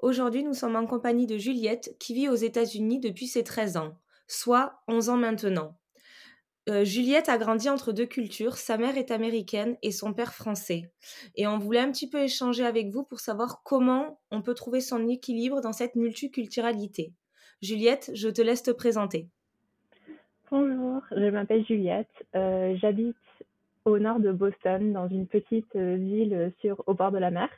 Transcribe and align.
Aujourd'hui 0.00 0.44
nous 0.44 0.54
sommes 0.54 0.76
en 0.76 0.86
compagnie 0.86 1.26
de 1.26 1.38
Juliette 1.38 1.96
qui 1.98 2.14
vit 2.14 2.28
aux 2.28 2.36
États-Unis 2.36 3.00
depuis 3.00 3.26
ses 3.26 3.42
13 3.42 3.78
ans, 3.78 3.98
soit 4.28 4.80
11 4.86 5.08
ans 5.08 5.16
maintenant. 5.16 5.76
Euh, 6.68 6.84
Juliette 6.84 7.28
a 7.28 7.36
grandi 7.36 7.68
entre 7.68 7.90
deux 7.90 8.06
cultures, 8.06 8.58
sa 8.58 8.76
mère 8.76 8.96
est 8.96 9.10
américaine 9.10 9.76
et 9.82 9.90
son 9.90 10.12
père 10.12 10.34
français. 10.34 10.92
Et 11.34 11.48
on 11.48 11.58
voulait 11.58 11.80
un 11.80 11.90
petit 11.90 12.08
peu 12.08 12.20
échanger 12.20 12.64
avec 12.64 12.90
vous 12.90 13.02
pour 13.02 13.18
savoir 13.18 13.62
comment 13.64 14.20
on 14.30 14.40
peut 14.40 14.54
trouver 14.54 14.80
son 14.80 15.08
équilibre 15.08 15.60
dans 15.62 15.72
cette 15.72 15.96
multiculturalité. 15.96 17.12
Juliette, 17.60 18.12
je 18.14 18.28
te 18.28 18.40
laisse 18.40 18.62
te 18.62 18.70
présenter. 18.70 19.28
Bonjour, 20.52 21.02
je 21.10 21.28
m'appelle 21.30 21.66
Juliette, 21.66 22.06
euh, 22.36 22.76
j'habite 22.80 23.16
au 23.84 23.98
nord 23.98 24.20
de 24.20 24.30
Boston, 24.30 24.92
dans 24.92 25.08
une 25.08 25.26
petite 25.26 25.74
euh, 25.74 25.96
ville 25.96 26.52
sur, 26.60 26.84
au 26.86 26.94
bord 26.94 27.10
de 27.10 27.18
la 27.18 27.32
mer. 27.32 27.48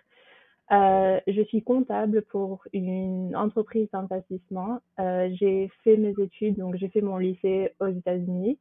Euh, 0.73 1.19
je 1.27 1.43
suis 1.43 1.63
comptable 1.63 2.23
pour 2.23 2.63
une 2.73 3.35
entreprise 3.35 3.89
d'investissement. 3.93 4.81
Euh, 5.01 5.29
j'ai 5.39 5.69
fait 5.83 5.97
mes 5.97 6.15
études, 6.23 6.59
donc 6.59 6.77
j'ai 6.77 6.89
fait 6.89 7.01
mon 7.01 7.19
lycée 7.19 7.73
aux 7.81 7.89
États-Unis 7.89 8.57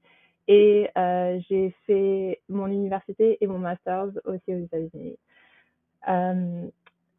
et 0.48 0.90
euh, 0.98 1.40
j'ai 1.48 1.76
fait 1.86 2.42
mon 2.50 2.68
université 2.68 3.38
et 3.42 3.48
mon 3.48 3.60
master 3.60 4.08
aussi 4.26 4.56
aux 4.56 4.64
États-Unis. 4.66 5.18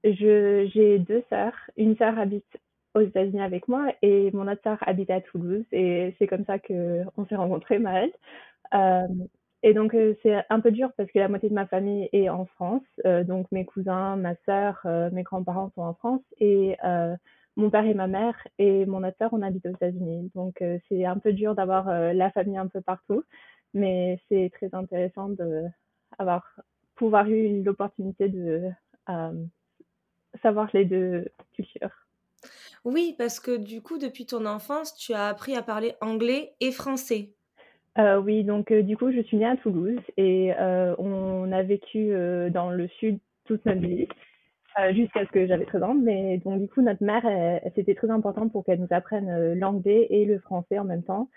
J'ai 0.02 0.98
deux 0.98 1.22
sœurs. 1.30 1.54
Une 1.76 1.96
sœur 1.96 2.18
habite 2.18 2.58
aux 2.94 3.00
États-Unis 3.00 3.42
avec 3.42 3.68
moi 3.68 3.92
et 4.02 4.32
mon 4.32 4.48
autre 4.48 4.62
sœur 4.64 4.78
habite 4.88 5.10
à 5.10 5.20
Toulouse 5.20 5.64
et 5.70 6.14
c'est 6.18 6.26
comme 6.26 6.44
ça 6.44 6.58
que 6.58 7.02
on 7.16 7.26
s'est 7.26 7.36
rencontrés, 7.36 7.78
Maëlle. 7.78 8.12
Et 9.62 9.74
donc, 9.74 9.94
euh, 9.94 10.14
c'est 10.22 10.42
un 10.48 10.60
peu 10.60 10.70
dur 10.70 10.90
parce 10.96 11.10
que 11.10 11.18
la 11.18 11.28
moitié 11.28 11.48
de 11.48 11.54
ma 11.54 11.66
famille 11.66 12.08
est 12.12 12.28
en 12.28 12.46
France. 12.46 12.82
Euh, 13.04 13.24
donc, 13.24 13.46
mes 13.52 13.64
cousins, 13.66 14.16
ma 14.16 14.34
sœur, 14.46 14.80
euh, 14.86 15.10
mes 15.12 15.22
grands-parents 15.22 15.70
sont 15.74 15.82
en 15.82 15.94
France. 15.94 16.22
Et 16.38 16.76
mon 17.56 17.68
père 17.68 17.84
et 17.84 17.94
ma 17.94 18.06
mère 18.06 18.46
et 18.58 18.86
mon 18.86 19.04
autre 19.04 19.16
sœur, 19.18 19.30
on 19.32 19.42
habite 19.42 19.66
aux 19.66 19.70
États-Unis. 19.70 20.30
Donc, 20.34 20.62
c'est 20.88 21.04
un 21.04 21.18
peu 21.18 21.32
dur 21.32 21.54
d'avoir 21.54 21.90
la 22.14 22.30
famille 22.30 22.56
un 22.56 22.68
peu 22.68 22.80
partout. 22.80 23.22
Mais 23.74 24.18
c'est 24.28 24.50
très 24.54 24.74
intéressant 24.74 25.28
de 25.28 25.64
avoir, 26.18 26.44
pouvoir 26.94 27.28
eu 27.28 27.62
l'opportunité 27.62 28.28
de 28.28 28.70
savoir 30.42 30.70
les 30.72 30.86
deux 30.86 31.28
cultures. 31.52 31.90
Oui, 32.84 33.14
parce 33.18 33.40
que 33.40 33.56
du 33.56 33.82
coup, 33.82 33.98
depuis 33.98 34.24
ton 34.24 34.46
enfance, 34.46 34.94
tu 34.94 35.12
as 35.12 35.26
appris 35.26 35.54
à 35.54 35.62
parler 35.62 35.96
anglais 36.00 36.54
et 36.60 36.72
français. 36.72 37.34
Euh, 37.98 38.20
oui, 38.20 38.44
donc 38.44 38.70
euh, 38.70 38.82
du 38.82 38.96
coup, 38.96 39.10
je 39.12 39.20
suis 39.20 39.36
née 39.36 39.46
à 39.46 39.56
Toulouse 39.56 39.98
et 40.16 40.52
euh, 40.58 40.94
on 40.98 41.50
a 41.52 41.62
vécu 41.62 42.12
dans 42.50 42.70
le 42.70 42.88
sud 42.88 43.18
toute 43.46 43.64
notre 43.66 43.80
vie 43.80 44.06
jusqu'à 44.92 45.26
ce 45.26 45.30
que 45.30 45.46
j'avais 45.46 45.66
13 45.66 45.82
ans. 45.82 45.94
Mais 45.94 46.38
donc 46.38 46.60
du 46.60 46.68
coup, 46.68 46.82
notre 46.82 47.02
mère, 47.02 47.24
c'était 47.74 47.94
très 47.94 48.10
important 48.10 48.48
pour 48.48 48.64
qu'elle 48.64 48.80
nous 48.80 48.86
apprenne 48.90 49.54
l'anglais 49.54 50.06
et 50.10 50.24
le 50.24 50.38
français 50.38 50.78
en 50.78 50.84
même 50.84 51.02
temps. 51.02 51.28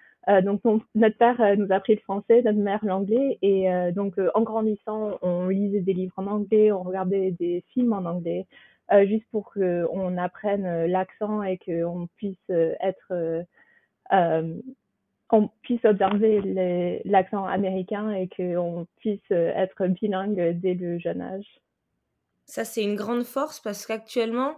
donc 0.43 0.61
notre 0.95 1.17
père 1.17 1.57
nous 1.57 1.71
a 1.71 1.75
appris 1.75 1.95
le 1.95 2.01
français, 2.01 2.41
notre 2.43 2.59
mère 2.59 2.79
l'anglais 2.85 3.39
et 3.41 3.67
donc 3.95 4.15
en 4.35 4.41
grandissant, 4.43 5.17
on 5.23 5.47
lisait 5.47 5.81
des 5.81 5.93
livres 5.93 6.13
en 6.17 6.27
anglais, 6.27 6.71
on 6.71 6.83
regardait 6.83 7.31
des 7.31 7.63
films 7.73 7.93
en 7.93 8.05
anglais, 8.05 8.45
juste 9.05 9.25
pour 9.31 9.51
qu'on 9.51 10.17
apprenne 10.17 10.85
l'accent 10.85 11.41
et 11.41 11.57
qu'on 11.57 12.07
puisse 12.15 12.49
être 12.49 13.45
qu'on 15.33 15.49
puisse 15.63 15.83
observer 15.83 17.01
l'accent 17.05 17.43
américain 17.45 18.11
et 18.11 18.29
qu'on 18.29 18.85
puisse 18.97 19.31
être 19.31 19.87
bilingue 19.87 20.59
dès 20.59 20.75
le 20.75 20.99
jeune 20.99 21.21
âge. 21.21 21.59
Ça, 22.45 22.65
c'est 22.65 22.83
une 22.83 22.95
grande 22.95 23.23
force 23.23 23.59
parce 23.59 23.87
qu'actuellement, 23.87 24.57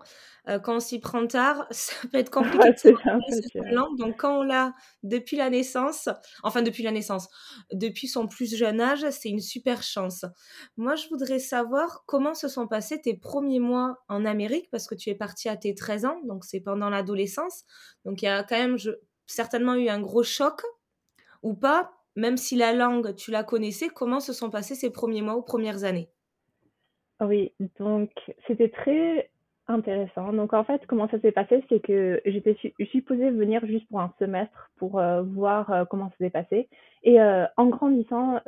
euh, 0.50 0.59
quand 0.59 0.75
on 0.75 0.80
s'y 0.81 1.00
prend 1.00 1.25
tard, 1.28 1.66
ça 1.72 1.94
peut 2.12 2.18
être 2.18 2.30
compliqué 2.31 2.91
de 2.91 3.74
langue. 3.74 3.97
Donc, 3.97 4.18
quand 4.18 4.40
on 4.40 4.44
l'a 4.44 4.74
depuis 5.03 5.38
la 5.38 5.50
naissance, 5.50 6.09
enfin 6.44 6.62
depuis 6.62 6.84
la 6.84 6.92
naissance, 6.92 7.30
depuis 7.72 8.09
son 8.09 8.28
plus 8.28 8.53
jeune 8.53 8.81
âge, 8.81 9.09
c'est 9.12 9.30
une 9.30 9.40
super 9.40 9.81
chance. 9.81 10.25
Moi, 10.75 10.96
je 10.96 11.07
voudrais 11.07 11.40
savoir 11.40 12.03
comment 12.06 12.34
se 12.34 12.50
sont 12.50 12.68
passés 12.68 13.00
tes 13.00 13.16
premiers 13.16 13.59
mois 13.59 14.03
en 14.09 14.25
Amérique 14.25 14.68
parce 14.72 14.88
que 14.88 14.96
tu 14.96 15.09
es 15.09 15.16
parti 15.16 15.47
à 15.47 15.56
tes 15.56 15.74
13 15.74 16.06
ans, 16.06 16.19
donc 16.25 16.44
c'est 16.44 16.59
pendant 16.59 16.90
l'adolescence. 16.90 17.63
Donc, 18.03 18.22
il 18.24 18.25
y 18.25 18.28
a 18.28 18.44
quand 18.44 18.57
même, 18.57 18.78
je, 18.78 18.92
certainement 19.28 19.75
eu 19.75 19.90
un 19.90 20.00
gros 20.00 20.24
choc 20.24 20.62
ou 21.44 21.53
pas, 21.53 21.91
même 22.16 22.38
si 22.38 22.56
la 22.56 22.74
langue, 22.74 23.16
tu 23.16 23.31
la 23.31 23.44
connaissais, 23.44 23.90
comment 23.90 24.19
se 24.19 24.34
sont 24.34 24.50
passés 24.50 24.75
ces 24.75 24.91
premiers 24.91 25.22
mois 25.22 25.36
ou 25.36 25.41
premières 25.41 25.84
années? 25.84 26.09
Oui, 27.22 27.53
donc 27.80 28.12
c'était 28.47 28.69
très 28.69 29.30
intéressant. 29.68 30.34
Donc 30.34 30.53
en 30.53 30.63
fait, 30.63 30.81
comment 30.88 31.08
ça 31.09 31.19
s'est 31.19 31.31
passé, 31.31 31.63
c'est 31.69 31.80
que 31.80 32.22
j'étais 32.25 32.58
supposée 32.91 33.31
venir 33.31 33.66
juste 33.66 33.88
pour 33.90 34.00
un 34.00 34.13
semestre 34.19 34.69
pour 34.78 35.00
euh, 35.00 35.24
voir 35.24 35.72
euh, 35.72 35.86
comment 35.86 36.09
ça 36.12 36.16
s'est 36.19 36.30
passé. 36.30 36.69
Et 37.03 37.19
euh, 37.22 37.46
en 37.57 37.68
grandissant, 37.68 38.40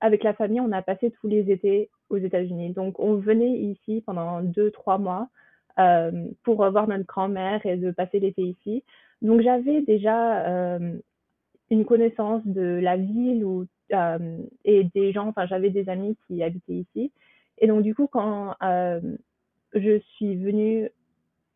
avec 0.00 0.24
la 0.24 0.34
famille, 0.34 0.60
on 0.60 0.72
a 0.72 0.82
passé 0.82 1.12
tous 1.20 1.28
les 1.28 1.50
étés 1.50 1.90
aux 2.08 2.16
États-Unis. 2.16 2.72
Donc 2.72 2.98
on 2.98 3.14
venait 3.16 3.52
ici 3.52 4.02
pendant 4.06 4.40
deux, 4.40 4.70
trois 4.70 4.98
mois 4.98 5.28
pour 6.42 6.70
voir 6.70 6.88
notre 6.88 7.06
grand-mère 7.06 7.64
et 7.64 7.76
de 7.76 7.90
passer 7.90 8.20
l'été 8.20 8.42
ici. 8.42 8.84
Donc 9.22 9.42
j'avais 9.42 9.82
déjà 9.82 10.46
euh, 10.46 10.98
une 11.70 11.84
connaissance 11.84 12.42
de 12.46 12.80
la 12.82 12.96
ville 12.96 13.44
euh, 13.92 14.38
et 14.64 14.84
des 14.84 15.12
gens, 15.12 15.28
enfin 15.28 15.46
j'avais 15.46 15.70
des 15.70 15.88
amis 15.88 16.16
qui 16.26 16.42
habitaient 16.42 16.84
ici. 16.94 17.12
Et 17.58 17.66
donc 17.66 17.82
du 17.82 17.94
coup, 17.94 18.06
quand 18.06 18.54
euh, 18.62 19.00
je 19.74 19.98
suis 20.16 20.36
venue 20.36 20.88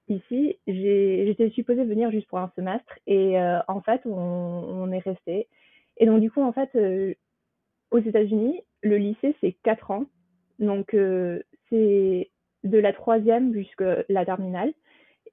ici, 0.08 0.58
j'étais 0.66 1.50
supposée 1.50 1.84
venir 1.84 2.10
juste 2.10 2.28
pour 2.28 2.38
un 2.38 2.52
semestre 2.54 2.98
et 3.06 3.38
en 3.68 3.80
fait, 3.80 4.02
on, 4.04 4.92
est 4.92 4.98
resté. 4.98 5.48
Et 5.96 6.04
donc 6.04 6.20
du 6.20 6.30
coup, 6.30 6.42
en 6.42 6.52
fait, 6.52 6.70
aux 7.90 7.98
États-Unis, 7.98 8.60
le 8.82 8.98
lycée, 8.98 9.34
c'est 9.40 9.56
quatre 9.62 9.90
ans. 9.90 10.04
Donc 10.58 10.94
c'est 11.70 12.30
de 12.64 12.78
la 12.78 12.92
troisième 12.92 13.54
jusqu'à 13.54 14.04
la 14.10 14.26
terminale. 14.26 14.74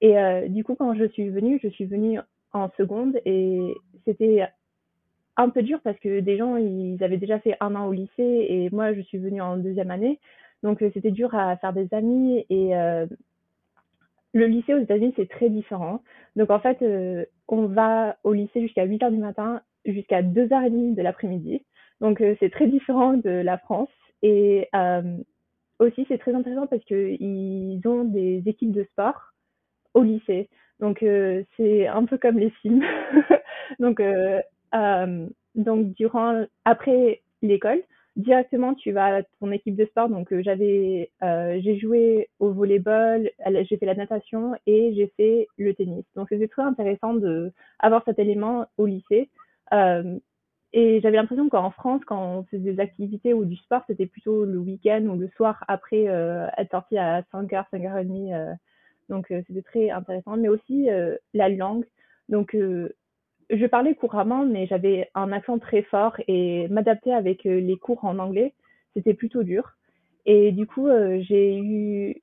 Et 0.01 0.17
euh, 0.17 0.47
du 0.47 0.63
coup, 0.63 0.75
quand 0.75 0.93
je 0.95 1.05
suis 1.05 1.29
venue, 1.29 1.59
je 1.63 1.69
suis 1.69 1.85
venue 1.85 2.19
en 2.53 2.69
seconde 2.75 3.19
et 3.25 3.75
c'était 4.03 4.47
un 5.37 5.49
peu 5.49 5.61
dur 5.61 5.79
parce 5.83 5.97
que 5.99 6.19
des 6.19 6.37
gens, 6.37 6.57
ils 6.57 7.01
avaient 7.03 7.17
déjà 7.17 7.39
fait 7.39 7.55
un 7.59 7.75
an 7.75 7.87
au 7.87 7.93
lycée 7.93 8.11
et 8.17 8.69
moi, 8.71 8.93
je 8.93 9.01
suis 9.01 9.19
venue 9.19 9.41
en 9.41 9.57
deuxième 9.57 9.91
année. 9.91 10.19
Donc, 10.63 10.81
euh, 10.81 10.89
c'était 10.93 11.11
dur 11.11 11.33
à 11.35 11.55
faire 11.57 11.71
des 11.71 11.87
amis 11.93 12.45
et 12.49 12.75
euh, 12.75 13.05
le 14.33 14.47
lycée 14.47 14.73
aux 14.73 14.79
États-Unis, 14.79 15.13
c'est 15.15 15.29
très 15.29 15.49
différent. 15.49 16.01
Donc, 16.35 16.49
en 16.49 16.59
fait, 16.59 16.83
on 17.47 17.65
va 17.67 18.17
au 18.23 18.33
lycée 18.33 18.61
jusqu'à 18.61 18.85
8 18.85 19.03
heures 19.03 19.11
du 19.11 19.17
matin, 19.17 19.61
jusqu'à 19.85 20.21
2h30 20.23 20.95
de 20.95 21.01
l'après-midi. 21.01 21.63
Donc, 21.99 22.23
c'est 22.39 22.49
très 22.49 22.67
différent 22.67 23.13
de 23.13 23.29
la 23.29 23.57
France. 23.57 23.89
Et 24.21 24.69
aussi, 25.79 26.05
c'est 26.07 26.17
très 26.17 26.33
intéressant 26.33 26.67
parce 26.67 26.83
qu'ils 26.85 27.81
ont 27.85 28.05
des 28.05 28.41
équipes 28.45 28.71
de 28.71 28.85
sport 28.85 29.30
au 29.93 30.03
lycée. 30.03 30.49
Donc 30.81 31.03
euh, 31.03 31.43
c'est 31.55 31.87
un 31.87 32.05
peu 32.05 32.17
comme 32.17 32.39
les 32.39 32.49
films. 32.61 32.83
donc 33.79 33.99
euh, 33.99 34.41
euh, 34.73 35.27
donc 35.55 35.93
durant 35.93 36.43
après 36.65 37.21
l'école, 37.43 37.81
directement 38.15 38.73
tu 38.73 38.91
vas 38.91 39.17
à 39.17 39.23
ton 39.39 39.51
équipe 39.51 39.75
de 39.75 39.85
sport. 39.85 40.09
Donc 40.09 40.33
j'avais 40.41 41.11
j'ai 41.21 41.79
joué 41.79 42.29
au 42.39 42.51
volleyball, 42.51 43.29
j'ai 43.69 43.77
fait 43.77 43.85
la 43.85 43.95
natation 43.95 44.55
et 44.65 44.93
j'ai 44.95 45.13
fait 45.17 45.47
le 45.57 45.73
tennis. 45.75 46.05
Donc 46.15 46.27
c'était 46.29 46.47
très 46.47 46.63
intéressant 46.63 47.13
de 47.13 47.51
avoir 47.79 48.03
cet 48.03 48.17
élément 48.17 48.65
au 48.77 48.87
lycée. 48.87 49.29
Et 50.73 51.01
j'avais 51.01 51.17
l'impression 51.17 51.49
qu'en 51.49 51.69
France, 51.69 52.01
quand 52.05 52.37
on 52.37 52.43
faisait 52.45 52.71
des 52.71 52.79
activités 52.79 53.33
ou 53.33 53.43
du 53.43 53.57
sport, 53.57 53.83
c'était 53.87 54.05
plutôt 54.05 54.45
le 54.45 54.57
week-end 54.57 55.03
ou 55.03 55.17
le 55.17 55.27
soir 55.35 55.63
après 55.67 56.03
être 56.05 56.71
sorti 56.71 56.97
à 56.97 57.21
5h, 57.33 57.65
5h30 57.71 58.55
donc, 59.09 59.29
euh, 59.31 59.41
c'était 59.47 59.61
très 59.61 59.89
intéressant. 59.89 60.37
Mais 60.37 60.49
aussi 60.49 60.89
euh, 60.89 61.15
la 61.33 61.49
langue. 61.49 61.85
Donc, 62.29 62.55
euh, 62.55 62.89
je 63.49 63.65
parlais 63.65 63.95
couramment, 63.95 64.45
mais 64.45 64.65
j'avais 64.67 65.09
un 65.13 65.31
accent 65.31 65.59
très 65.59 65.81
fort 65.83 66.15
et 66.27 66.67
m'adapter 66.69 67.13
avec 67.13 67.43
les 67.43 67.77
cours 67.77 68.05
en 68.05 68.17
anglais, 68.17 68.53
c'était 68.93 69.13
plutôt 69.13 69.43
dur. 69.43 69.73
Et 70.25 70.53
du 70.53 70.65
coup, 70.65 70.87
j'ai 71.19 71.59
eu 71.59 72.21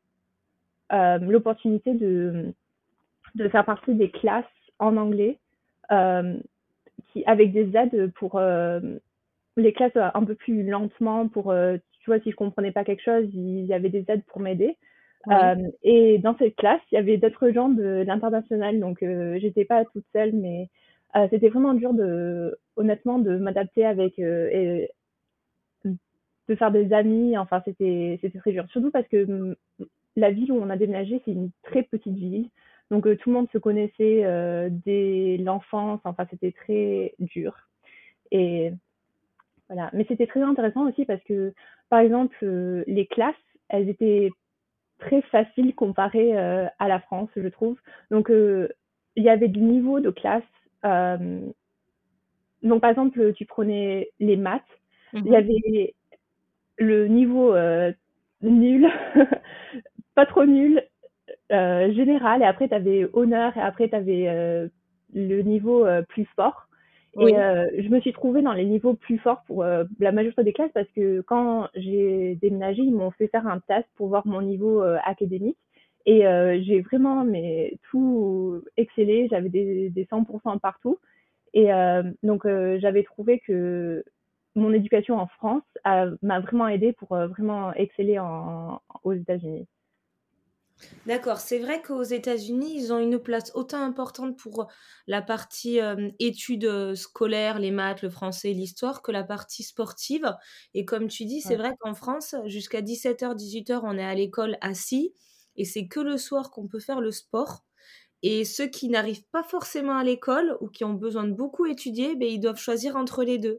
l'opportunité 0.90 1.92
de, 1.92 2.54
de 3.34 3.48
faire 3.50 3.66
partie 3.66 3.92
des 3.94 4.10
classes 4.10 4.46
en 4.78 4.96
anglais 4.96 5.36
qui, 5.90 7.24
avec 7.26 7.52
des 7.52 7.76
aides 7.76 8.10
pour 8.12 8.40
les 9.58 9.72
classes 9.74 9.96
un 9.96 10.24
peu 10.24 10.34
plus 10.34 10.62
lentement, 10.62 11.28
pour, 11.28 11.52
tu 12.00 12.10
vois, 12.10 12.20
si 12.20 12.30
je 12.30 12.36
comprenais 12.36 12.72
pas 12.72 12.84
quelque 12.84 13.02
chose, 13.02 13.28
il 13.34 13.66
y 13.66 13.74
avait 13.74 13.90
des 13.90 14.06
aides 14.08 14.24
pour 14.28 14.40
m'aider. 14.40 14.78
Et 15.82 16.18
dans 16.18 16.36
cette 16.38 16.56
classe, 16.56 16.80
il 16.90 16.94
y 16.94 16.98
avait 16.98 17.18
d'autres 17.18 17.50
gens 17.50 17.68
de 17.68 18.04
l'international, 18.06 18.80
donc 18.80 18.98
j'étais 19.00 19.64
pas 19.64 19.84
toute 19.84 20.06
seule, 20.12 20.32
mais 20.32 20.68
c'était 21.30 21.48
vraiment 21.48 21.74
dur 21.74 21.92
de, 21.92 22.58
honnêtement, 22.76 23.18
de 23.18 23.36
m'adapter 23.36 23.84
avec 23.84 24.18
et 24.18 24.90
de 25.84 26.54
faire 26.54 26.70
des 26.70 26.92
amis. 26.92 27.36
Enfin, 27.36 27.62
c'était 27.64 28.18
c'était 28.22 28.38
très 28.38 28.52
dur, 28.52 28.66
surtout 28.70 28.90
parce 28.90 29.08
que 29.08 29.56
la 30.18 30.30
ville 30.30 30.52
où 30.52 30.56
on 30.60 30.70
a 30.70 30.76
déménagé, 30.76 31.22
c'est 31.24 31.32
une 31.32 31.50
très 31.62 31.82
petite 31.82 32.16
ville. 32.16 32.50
Donc 32.90 33.06
euh, 33.06 33.16
tout 33.16 33.30
le 33.30 33.36
monde 33.36 33.50
se 33.52 33.58
connaissait 33.58 34.24
euh, 34.24 34.68
dès 34.70 35.36
l'enfance. 35.38 36.00
Enfin, 36.04 36.26
c'était 36.30 36.52
très 36.52 37.14
dur. 37.18 37.54
Et 38.30 38.72
voilà. 39.68 39.90
Mais 39.92 40.04
c'était 40.08 40.26
très 40.26 40.42
intéressant 40.42 40.88
aussi 40.88 41.04
parce 41.04 41.22
que, 41.24 41.52
par 41.88 42.00
exemple, 42.00 42.36
euh, 42.42 42.84
les 42.86 43.06
classes, 43.06 43.34
elles 43.68 43.88
étaient 43.88 44.30
très 44.98 45.22
faciles 45.22 45.74
comparées 45.74 46.36
à 46.36 46.88
la 46.88 47.00
France, 47.00 47.30
je 47.36 47.48
trouve. 47.48 47.78
Donc 48.10 48.30
il 48.30 49.22
y 49.22 49.28
avait 49.28 49.48
du 49.48 49.60
niveau 49.60 50.00
de 50.00 50.10
classe. 50.10 50.42
donc 52.62 52.80
par 52.80 52.90
exemple, 52.90 53.32
tu 53.34 53.46
prenais 53.46 54.10
les 54.20 54.36
maths. 54.36 54.62
Il 55.14 55.26
y 55.26 55.30
mmh 55.30 55.34
avait 55.34 55.94
le 56.78 57.08
niveau 57.08 57.54
nul, 58.42 58.88
pas 60.14 60.26
trop 60.26 60.44
nul, 60.44 60.82
euh, 61.52 61.92
général, 61.94 62.42
et 62.42 62.44
après 62.44 62.68
tu 62.68 62.74
avais 62.74 63.08
honneur, 63.12 63.56
et 63.56 63.60
après 63.60 63.88
tu 63.88 63.94
avais 63.94 64.28
euh, 64.28 64.68
le 65.14 65.42
niveau 65.42 65.86
euh, 65.86 66.02
plus 66.02 66.26
fort. 66.36 66.67
Et 67.20 67.34
je 67.34 67.88
me 67.88 68.00
suis 68.00 68.12
trouvée 68.12 68.42
dans 68.42 68.52
les 68.52 68.64
niveaux 68.64 68.94
plus 68.94 69.18
forts 69.18 69.42
pour 69.46 69.64
la 69.64 70.12
majorité 70.12 70.44
des 70.44 70.52
classes 70.52 70.70
parce 70.72 70.88
que 70.94 71.20
quand 71.22 71.68
j'ai 71.74 72.36
déménagé, 72.36 72.82
ils 72.82 72.94
m'ont 72.94 73.10
fait 73.10 73.28
faire 73.28 73.46
un 73.46 73.60
test 73.60 73.88
pour 73.96 74.08
voir 74.08 74.26
mon 74.26 74.42
niveau 74.42 74.82
académique. 75.04 75.58
Et 76.06 76.20
j'ai 76.64 76.80
vraiment 76.80 77.24
mais, 77.24 77.78
tout 77.90 78.62
excellé, 78.76 79.28
j'avais 79.30 79.48
des, 79.48 79.90
des 79.90 80.04
100% 80.04 80.60
partout. 80.60 80.98
Et 81.54 81.68
donc 82.22 82.46
j'avais 82.78 83.02
trouvé 83.02 83.40
que 83.40 84.04
mon 84.54 84.72
éducation 84.72 85.18
en 85.18 85.26
France 85.26 85.64
m'a 85.84 86.40
vraiment 86.40 86.68
aidé 86.68 86.92
pour 86.92 87.08
vraiment 87.08 87.72
exceller 87.74 88.18
en, 88.18 88.80
aux 89.02 89.12
États-Unis. 89.12 89.66
D'accord, 91.06 91.38
c'est 91.40 91.58
vrai 91.58 91.82
qu'aux 91.82 92.02
États-Unis, 92.02 92.72
ils 92.76 92.92
ont 92.92 92.98
une 92.98 93.18
place 93.18 93.50
autant 93.54 93.82
importante 93.82 94.38
pour 94.38 94.68
la 95.06 95.22
partie 95.22 95.78
études 96.18 96.94
scolaires, 96.94 97.58
les 97.58 97.70
maths, 97.70 98.02
le 98.02 98.10
français, 98.10 98.52
l'histoire, 98.52 99.02
que 99.02 99.10
la 99.12 99.24
partie 99.24 99.62
sportive. 99.64 100.34
Et 100.74 100.84
comme 100.84 101.08
tu 101.08 101.24
dis, 101.24 101.40
c'est 101.40 101.56
vrai 101.56 101.72
qu'en 101.80 101.94
France, 101.94 102.34
jusqu'à 102.46 102.80
17h, 102.82 103.34
18h, 103.34 103.80
on 103.84 103.98
est 103.98 104.04
à 104.04 104.14
l'école 104.14 104.56
assis, 104.60 105.14
et 105.56 105.64
c'est 105.64 105.88
que 105.88 106.00
le 106.00 106.16
soir 106.18 106.50
qu'on 106.50 106.68
peut 106.68 106.80
faire 106.80 107.00
le 107.00 107.10
sport. 107.10 107.64
Et 108.22 108.44
ceux 108.44 108.66
qui 108.66 108.88
n'arrivent 108.88 109.26
pas 109.32 109.44
forcément 109.44 109.96
à 109.96 110.04
l'école 110.04 110.56
ou 110.60 110.68
qui 110.68 110.84
ont 110.84 110.94
besoin 110.94 111.24
de 111.24 111.32
beaucoup 111.32 111.66
étudier, 111.66 112.16
ben, 112.16 112.28
ils 112.28 112.40
doivent 112.40 112.58
choisir 112.60 112.96
entre 112.96 113.22
les 113.24 113.38
deux. 113.38 113.58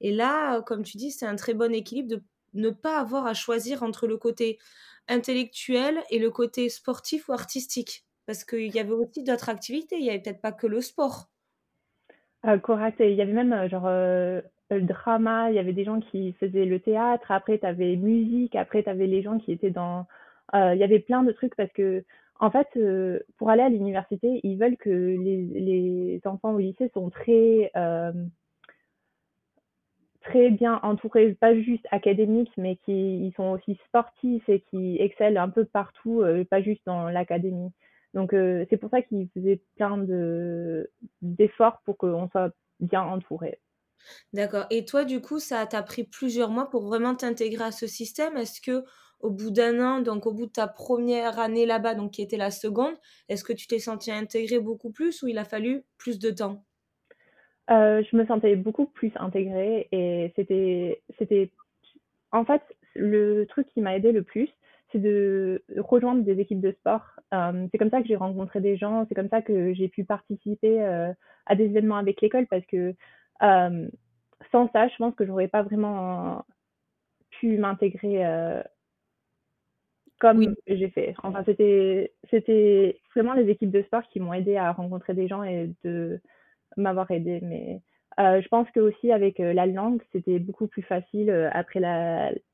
Et 0.00 0.12
là, 0.12 0.62
comme 0.62 0.82
tu 0.82 0.96
dis, 0.96 1.12
c'est 1.12 1.26
un 1.26 1.36
très 1.36 1.54
bon 1.54 1.72
équilibre 1.74 2.08
de 2.08 2.24
ne 2.54 2.70
pas 2.70 2.98
avoir 2.98 3.26
à 3.26 3.34
choisir 3.34 3.82
entre 3.82 4.06
le 4.06 4.16
côté 4.16 4.58
intellectuel 5.08 5.98
et 6.10 6.18
le 6.18 6.30
côté 6.30 6.68
sportif 6.68 7.28
ou 7.28 7.32
artistique 7.32 8.04
Parce 8.26 8.44
qu'il 8.44 8.74
y 8.74 8.78
avait 8.78 8.92
aussi 8.92 9.22
d'autres 9.24 9.48
activités, 9.48 9.96
il 9.96 10.02
n'y 10.02 10.10
avait 10.10 10.20
peut-être 10.20 10.40
pas 10.40 10.52
que 10.52 10.66
le 10.66 10.80
sport. 10.80 11.28
Euh, 12.46 12.58
correct, 12.58 12.96
il 13.00 13.14
y 13.14 13.22
avait 13.22 13.32
même 13.32 13.52
euh, 13.52 13.68
genre 13.68 13.86
euh, 13.86 14.40
le 14.70 14.82
drama, 14.82 15.50
il 15.50 15.56
y 15.56 15.58
avait 15.58 15.74
des 15.74 15.84
gens 15.84 16.00
qui 16.00 16.32
faisaient 16.34 16.64
le 16.64 16.80
théâtre, 16.80 17.30
après 17.30 17.58
tu 17.58 17.66
avais 17.66 17.96
musique, 17.96 18.56
après 18.56 18.82
tu 18.82 18.88
avais 18.88 19.06
les 19.06 19.22
gens 19.22 19.38
qui 19.38 19.52
étaient 19.52 19.70
dans... 19.70 20.06
il 20.54 20.78
y 20.78 20.84
avait 20.84 21.00
plein 21.00 21.22
de 21.22 21.32
trucs 21.32 21.54
parce 21.56 21.72
que 21.72 22.04
en 22.42 22.50
fait, 22.50 22.68
pour 23.36 23.50
aller 23.50 23.62
à 23.62 23.68
l'université, 23.68 24.40
ils 24.42 24.56
veulent 24.56 24.78
que 24.78 24.88
les, 24.88 25.42
les, 25.52 26.20
enfants 26.24 26.54
au 26.54 26.58
lycée 26.58 26.90
sont 26.94 27.10
très 27.10 27.70
très 30.20 30.50
bien 30.50 30.78
entourés, 30.82 31.34
pas 31.34 31.54
juste 31.58 31.86
académiques, 31.90 32.52
mais 32.56 32.76
qui 32.76 33.26
ils 33.26 33.32
sont 33.36 33.50
aussi 33.50 33.78
sportifs 33.86 34.48
et 34.48 34.60
qui 34.62 34.96
excellent 35.00 35.42
un 35.42 35.48
peu 35.50 35.64
partout, 35.64 36.22
euh, 36.22 36.44
pas 36.44 36.62
juste 36.62 36.82
dans 36.86 37.08
l'académie. 37.08 37.72
Donc 38.14 38.34
euh, 38.34 38.64
c'est 38.70 38.76
pour 38.76 38.90
ça 38.90 39.02
qu'ils 39.02 39.28
faisaient 39.34 39.62
plein 39.76 39.98
de 39.98 40.90
d'efforts 41.22 41.80
pour 41.84 41.96
qu'on 41.98 42.28
soit 42.30 42.52
bien 42.80 43.02
entouré. 43.02 43.60
D'accord. 44.32 44.66
Et 44.70 44.84
toi, 44.84 45.04
du 45.04 45.20
coup, 45.20 45.38
ça 45.40 45.66
t'a 45.66 45.82
pris 45.82 46.04
plusieurs 46.04 46.50
mois 46.50 46.68
pour 46.70 46.82
vraiment 46.86 47.14
t'intégrer 47.14 47.64
à 47.64 47.72
ce 47.72 47.86
système? 47.86 48.36
Est-ce 48.36 48.60
que 48.60 48.84
au 49.20 49.30
bout 49.30 49.50
d'un 49.50 49.80
an, 49.84 50.00
donc 50.00 50.26
au 50.26 50.32
bout 50.32 50.46
de 50.46 50.52
ta 50.52 50.66
première 50.66 51.38
année 51.38 51.66
là-bas, 51.66 51.94
donc 51.94 52.12
qui 52.12 52.22
était 52.22 52.36
la 52.38 52.50
seconde, 52.50 52.94
est-ce 53.28 53.44
que 53.44 53.52
tu 53.52 53.66
t'es 53.66 53.78
senti 53.78 54.10
intégré 54.10 54.58
beaucoup 54.58 54.90
plus 54.92 55.22
ou 55.22 55.28
il 55.28 55.36
a 55.38 55.44
fallu 55.44 55.84
plus 55.98 56.18
de 56.18 56.30
temps? 56.30 56.64
Euh, 57.70 58.02
je 58.10 58.16
me 58.16 58.26
sentais 58.26 58.56
beaucoup 58.56 58.86
plus 58.86 59.12
intégrée 59.16 59.88
et 59.92 60.32
c'était, 60.36 61.02
c'était, 61.18 61.50
en 62.32 62.44
fait, 62.44 62.62
le 62.94 63.44
truc 63.46 63.68
qui 63.68 63.80
m'a 63.80 63.96
aidé 63.96 64.12
le 64.12 64.22
plus, 64.22 64.48
c'est 64.90 64.98
de 64.98 65.62
rejoindre 65.78 66.24
des 66.24 66.40
équipes 66.40 66.60
de 66.60 66.72
sport. 66.72 67.04
Euh, 67.32 67.68
c'est 67.70 67.78
comme 67.78 67.90
ça 67.90 68.00
que 68.02 68.08
j'ai 68.08 68.16
rencontré 68.16 68.60
des 68.60 68.76
gens, 68.76 69.06
c'est 69.08 69.14
comme 69.14 69.28
ça 69.28 69.40
que 69.40 69.72
j'ai 69.74 69.88
pu 69.88 70.04
participer 70.04 70.82
euh, 70.82 71.12
à 71.46 71.54
des 71.54 71.66
événements 71.66 71.96
avec 71.96 72.20
l'école 72.20 72.46
parce 72.48 72.66
que 72.66 72.94
sans 73.40 74.68
ça, 74.72 74.88
je 74.88 74.96
pense 74.96 75.14
que 75.14 75.24
j'aurais 75.24 75.48
pas 75.48 75.62
vraiment 75.62 76.44
pu 77.30 77.58
m'intégrer 77.58 78.24
comme 80.18 80.54
j'ai 80.66 80.90
fait. 80.90 81.14
Enfin, 81.22 81.42
c'était, 81.46 82.12
c'était 82.30 83.00
vraiment 83.14 83.32
les 83.32 83.48
équipes 83.48 83.70
de 83.70 83.82
sport 83.82 84.02
qui 84.08 84.20
m'ont 84.20 84.34
aidé 84.34 84.56
à 84.56 84.72
rencontrer 84.72 85.14
des 85.14 85.28
gens 85.28 85.42
et 85.42 85.70
de 85.84 86.20
m'avoir 86.76 87.10
aidé. 87.10 87.40
Mais 87.42 87.80
euh, 88.18 88.40
je 88.42 88.48
pense 88.48 88.70
que 88.70 88.80
aussi 88.80 89.12
avec 89.12 89.40
euh, 89.40 89.52
la 89.52 89.66
langue, 89.66 90.02
c'était 90.12 90.38
beaucoup 90.38 90.66
plus 90.66 90.82
facile 90.82 91.30
euh, 91.30 91.48
après 91.52 91.80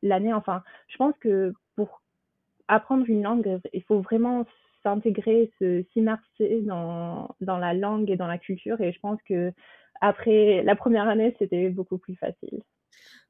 l'année. 0.03 0.33
enfin, 0.33 0.63
je 0.89 0.97
pense 0.97 1.15
que 1.21 1.53
pour 1.77 2.03
apprendre 2.69 3.05
une 3.09 3.23
langue, 3.23 3.61
il 3.73 3.83
faut 3.83 4.01
vraiment 4.01 4.45
s'intégrer, 4.83 5.51
s'immerser 5.93 6.61
dans, 6.63 7.29
dans 7.41 7.59
la 7.59 7.75
langue 7.75 8.11
et 8.11 8.17
dans 8.17 8.29
la 8.29 8.39
culture. 8.39 8.81
Et 8.81 8.93
je 8.93 9.01
pense 9.01 9.21
que 9.23 9.53
après 10.01 10.63
la 10.63 10.77
première 10.77 11.09
année, 11.09 11.35
c'était 11.39 11.69
beaucoup 11.71 11.99
plus 11.99 12.17
facile. 12.17 12.63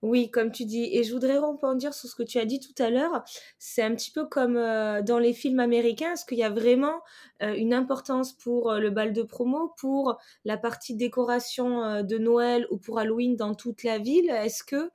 Oui, 0.03 0.31
comme 0.31 0.53
tu 0.53 0.65
dis. 0.65 0.89
Et 0.93 1.05
je 1.05 1.13
voudrais 1.13 1.39
rebondir 1.39 1.95
sur 1.95 2.09
ce 2.09 2.15
que 2.15 2.23
tu 2.23 2.39
as 2.39 2.45
dit 2.45 2.61
tout 2.61 2.81
à 2.83 2.91
l'heure. 2.91 3.25
C'est 3.59 3.83
un 3.83 3.95
petit 3.95 4.11
peu 4.11 4.27
comme 4.27 4.57
euh, 4.57 5.03
dans 5.03 5.19
les 5.19 5.33
films 5.33 5.61
américains. 5.61 6.13
Est-ce 6.13 6.25
qu'il 6.25 6.39
y 6.39 6.43
a 6.45 6.51
vraiment 6.51 7.01
euh, 7.43 7.55
une 7.55 7.75
importance 7.75 8.33
pour 8.33 8.71
euh, 8.71 8.79
le 8.79 8.91
bal 8.91 9.13
de 9.13 9.23
promo, 9.23 9.75
pour 9.79 10.19
la 10.45 10.57
partie 10.57 10.95
décoration 10.95 12.03
de 12.03 12.19
Noël 12.19 12.67
ou 12.71 12.79
pour 12.79 12.99
Halloween 12.99 13.37
dans 13.37 13.55
toute 13.55 13.83
la 13.83 13.99
ville? 13.99 14.31
Est-ce 14.31 14.63
que, 14.65 14.91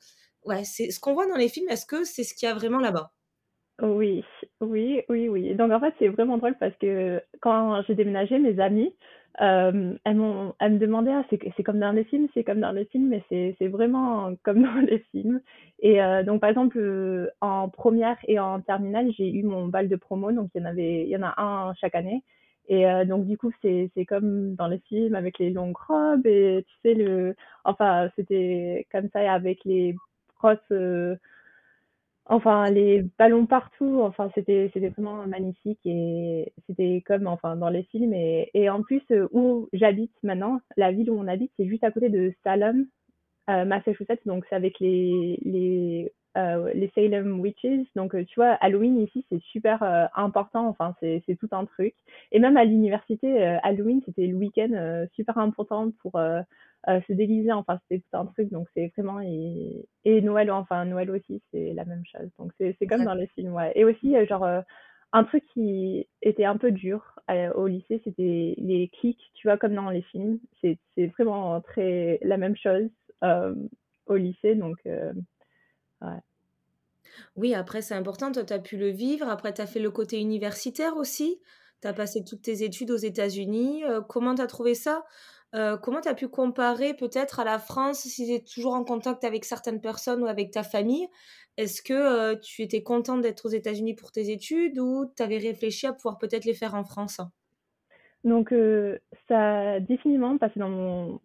ouais, 0.46 0.64
c'est 0.64 0.92
ce 0.92 1.00
qu'on 1.00 1.14
voit 1.14 1.28
dans 1.28 1.36
les 1.36 1.50
films, 1.50 1.70
est-ce 1.70 1.86
que 1.86 2.04
c'est 2.04 2.24
ce 2.24 2.34
qu'il 2.34 2.48
y 2.48 2.52
a 2.52 2.56
vraiment 2.56 2.80
là-bas? 2.80 3.12
Oui, 3.82 4.24
oui, 4.60 5.02
oui, 5.10 5.28
oui. 5.28 5.56
Donc 5.56 5.72
en 5.72 5.80
fait, 5.80 5.94
c'est 5.98 6.08
vraiment 6.10 6.38
drôle 6.38 6.56
parce 6.60 6.76
que 6.78 7.22
quand 7.42 7.82
j'ai 7.88 7.96
déménagé, 7.96 8.38
mes 8.38 8.60
amis, 8.60 8.94
euh, 9.42 9.96
elles, 10.04 10.22
elles 10.60 10.74
me 10.74 10.78
demandaient, 10.78 11.12
ah, 11.14 11.26
c'est, 11.32 11.64
comme 11.64 11.80
dans 11.80 11.92
les 11.92 12.04
films, 12.04 12.28
c'est 12.36 12.44
comme 12.44 12.60
dans 12.60 12.72
les 12.74 12.86
films, 12.86 13.08
mais 13.10 13.24
c'est, 13.30 13.68
vraiment 13.70 14.36
comme 14.44 14.62
dans 14.64 14.86
les 14.86 15.00
films. 15.12 15.42
Et 15.80 16.02
euh, 16.02 16.22
donc, 16.24 16.42
par 16.42 16.52
exemple, 16.52 16.78
euh, 16.78 17.28
en 17.42 17.70
première 17.70 18.18
et 18.28 18.38
en 18.40 18.62
terminale, 18.62 19.12
j'ai 19.18 19.28
eu 19.32 19.42
mon 19.44 19.68
bal 19.68 19.90
de 19.90 19.96
promo, 19.96 20.32
donc 20.32 20.52
il 20.54 20.62
y 20.62 20.64
en 20.64 20.68
avait, 20.70 21.04
il 21.04 21.10
y 21.10 21.18
en 21.18 21.24
a 21.24 21.34
un 21.42 21.74
chaque 21.76 21.96
année. 21.96 22.24
Et 22.68 22.86
donc, 23.06 23.26
du 23.26 23.38
coup, 23.38 23.52
c'est, 23.62 23.90
c'est 23.96 24.06
comme 24.06 24.56
dans 24.56 24.68
les 24.68 24.80
films 24.88 25.16
avec 25.16 25.40
les 25.40 25.50
longues 25.50 25.76
robes 25.76 26.26
et 26.26 26.64
tu 26.70 26.74
sais, 26.84 26.94
le, 26.94 27.36
enfin, 27.66 28.10
c'était 28.16 28.88
comme 28.92 29.10
ça 29.12 29.30
avec 29.34 29.66
les 29.66 29.94
grosses 30.40 30.60
Enfin, 32.28 32.70
les 32.70 33.04
ballons 33.18 33.46
partout, 33.48 34.00
enfin, 34.02 34.30
c'était 34.36 34.70
c'était 34.74 34.90
vraiment 34.90 35.26
magnifique 35.28 35.80
et 35.86 36.54
c'était 36.68 37.02
comme 37.06 37.28
enfin 37.28 37.56
dans 37.58 37.70
les 37.70 37.84
films 37.86 38.14
et 38.14 38.70
en 38.70 38.84
plus, 38.84 39.02
euh, 39.12 39.28
où 39.32 39.68
j'habite 39.74 40.14
maintenant, 40.24 40.60
la 40.78 40.92
ville 40.92 41.10
où 41.10 41.20
on 41.20 41.28
habite, 41.28 41.52
c'est 41.58 41.68
juste 41.68 41.84
à 41.84 41.92
côté 41.92 42.10
de 42.10 42.32
Salem, 42.44 42.88
euh, 43.50 43.66
Massachusetts, 43.66 44.22
donc 44.26 44.46
c'est 44.50 44.56
avec 44.56 44.80
les 44.80 46.12
euh, 46.38 46.72
les 46.74 46.92
Salem 46.96 47.40
Witches. 47.40 47.88
Donc, 47.96 48.16
tu 48.26 48.36
vois, 48.36 48.54
Halloween 48.62 49.00
ici, 49.00 49.26
c'est 49.30 49.42
super 49.42 50.10
important. 50.16 50.68
Enfin, 50.68 50.96
c'est 51.00 51.38
tout 51.40 51.50
un 51.52 51.66
truc. 51.66 51.94
Et 52.32 52.40
même 52.40 52.58
à 52.58 52.66
l'université, 52.66 53.44
Halloween, 53.64 54.02
c'était 54.06 54.28
le 54.28 54.36
week-end 54.36 55.06
super 55.16 55.38
important 55.38 55.92
pour 56.02 56.20
euh, 56.90 57.00
se 57.08 57.14
déguiser, 57.14 57.52
enfin 57.52 57.80
c'est 57.88 58.00
tout 58.00 58.18
un 58.18 58.26
truc, 58.26 58.50
donc 58.50 58.68
c'est 58.74 58.92
vraiment 58.98 59.22
et, 59.22 59.86
et 60.04 60.20
Noël, 60.22 60.50
enfin 60.50 60.84
Noël 60.86 61.12
aussi 61.12 61.40
c'est 61.52 61.74
la 61.74 61.86
même 61.86 62.02
chose, 62.12 62.28
donc 62.40 62.52
c'est 62.58 62.88
comme 62.88 63.04
dans 63.04 63.14
les 63.14 63.28
films, 63.28 63.54
ouais. 63.54 63.72
Et 63.76 63.86
aussi 63.86 64.16
euh, 64.16 64.26
genre 64.26 64.44
euh, 64.44 64.62
un 65.14 65.24
truc 65.24 65.46
qui 65.54 66.08
était 66.24 66.46
un 66.46 66.58
peu 66.58 66.72
dur 66.72 67.20
au 67.56 67.68
lycée, 67.68 68.02
c'était 68.04 68.56
les 68.58 68.90
clics, 69.00 69.32
tu 69.36 69.48
vois, 69.48 69.58
comme 69.58 69.76
dans 69.76 69.90
les 69.90 70.02
films. 70.02 70.40
C'est 70.62 71.08
vraiment 71.18 71.62
très 71.62 72.20
la 72.24 72.38
même 72.38 72.56
chose 72.58 72.90
au 74.08 74.16
lycée, 74.16 74.56
donc 74.56 74.78
ouais. 76.02 76.20
Oui, 77.36 77.54
après, 77.54 77.82
c'est 77.82 77.94
important. 77.94 78.32
Toi, 78.32 78.44
tu 78.44 78.54
as 78.54 78.60
pu 78.60 78.78
le 78.78 78.90
vivre. 78.90 79.28
Après, 79.30 79.54
tu 79.54 79.62
as 79.62 79.68
fait 79.68 79.80
le 79.80 79.92
côté 79.92 80.20
universitaire 80.20 80.98
aussi. 80.98 81.40
Tu 81.82 81.88
as 81.88 81.94
passé 81.94 82.24
toutes 82.24 82.42
tes 82.42 82.64
études 82.64 82.92
aux 82.92 82.98
États-Unis. 82.98 83.84
comment 84.08 84.36
tu 84.36 84.42
as 84.42 84.48
trouvé 84.48 84.76
ça? 84.76 85.04
Comment 85.54 86.02
tu 86.02 86.08
as 86.08 86.14
pu 86.14 86.28
comparer 86.28 86.94
peut-être 86.94 87.40
à 87.40 87.44
la 87.44 87.60
France 87.60 88.00
si 88.02 88.26
tu 88.26 88.34
es 88.34 88.40
toujours 88.40 88.74
en 88.74 88.84
contact 88.84 89.24
avec 89.24 89.46
certaines 89.46 89.82
personnes 89.82 90.24
ou 90.24 90.28
avec 90.28 90.52
ta 90.52 90.64
famille? 90.64 91.08
Est-ce 91.58 91.82
que 91.82 92.36
tu 92.36 92.62
étais 92.62 92.84
contente 92.84 93.22
d'être 93.22 93.46
aux 93.46 93.50
États-Unis 93.50 93.96
pour 93.96 94.12
tes 94.12 94.32
études 94.32 94.80
ou 94.80 95.12
tu 95.16 95.24
avais 95.24 95.38
réfléchi 95.38 95.88
à 95.88 95.94
pouvoir 95.94 96.18
peut-être 96.18 96.46
les 96.46 96.54
faire 96.54 96.76
en 96.76 96.84
France? 96.84 97.20
Donc, 98.24 98.54
ça 99.28 99.74
a 99.74 99.80
définitivement 99.80 100.38
passé 100.38 100.60
dans 100.60 100.70
mon. 100.70 101.20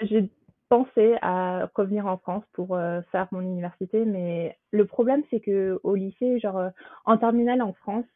J'ai 0.00 0.28
pensé 0.72 1.18
à 1.20 1.68
revenir 1.74 2.06
en 2.06 2.16
France 2.16 2.44
pour 2.54 2.78
faire 3.10 3.28
mon 3.30 3.42
université, 3.42 4.06
mais 4.06 4.56
le 4.70 4.86
problème, 4.86 5.22
c'est 5.28 5.40
que 5.40 5.78
au 5.82 5.94
lycée, 5.94 6.40
genre 6.40 6.70
en 7.04 7.18
terminale 7.18 7.60
en 7.60 7.74
France, 7.74 8.06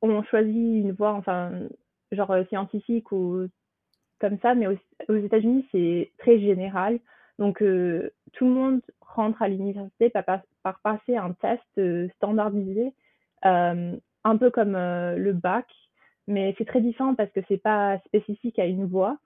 on 0.00 0.22
choisit 0.22 0.54
une 0.54 0.92
voie, 0.92 1.12
enfin, 1.14 1.50
genre 2.12 2.32
scientifique 2.48 3.10
ou 3.10 3.48
comme 4.20 4.38
ça, 4.38 4.54
mais 4.54 4.68
aux, 4.68 5.16
États-Unis, 5.16 5.66
c'est 5.72 6.12
très 6.18 6.38
général. 6.38 7.00
Donc, 7.38 7.60
euh, 7.62 8.10
tout 8.32 8.44
le 8.44 8.52
monde 8.52 8.80
rentre 9.00 9.42
à 9.42 9.48
l'université 9.48 10.10
par, 10.10 10.24
passer 10.82 11.16
un 11.16 11.32
test 11.32 11.62
euh, 11.78 12.08
standardisé, 12.16 12.92
euh, 13.44 13.96
un 14.24 14.36
peu 14.36 14.50
comme 14.50 14.72
le 14.72 15.32
bac, 15.32 15.66
mais 16.26 16.54
c'est 16.56 16.64
très 16.64 16.80
différent 16.80 17.14
parce 17.14 17.30
que 17.32 17.40
c'est 17.48 17.62
pas 17.62 17.98
spécifique 18.06 18.58
à 18.58 18.66
une 18.66 18.86
voie. 18.86 19.18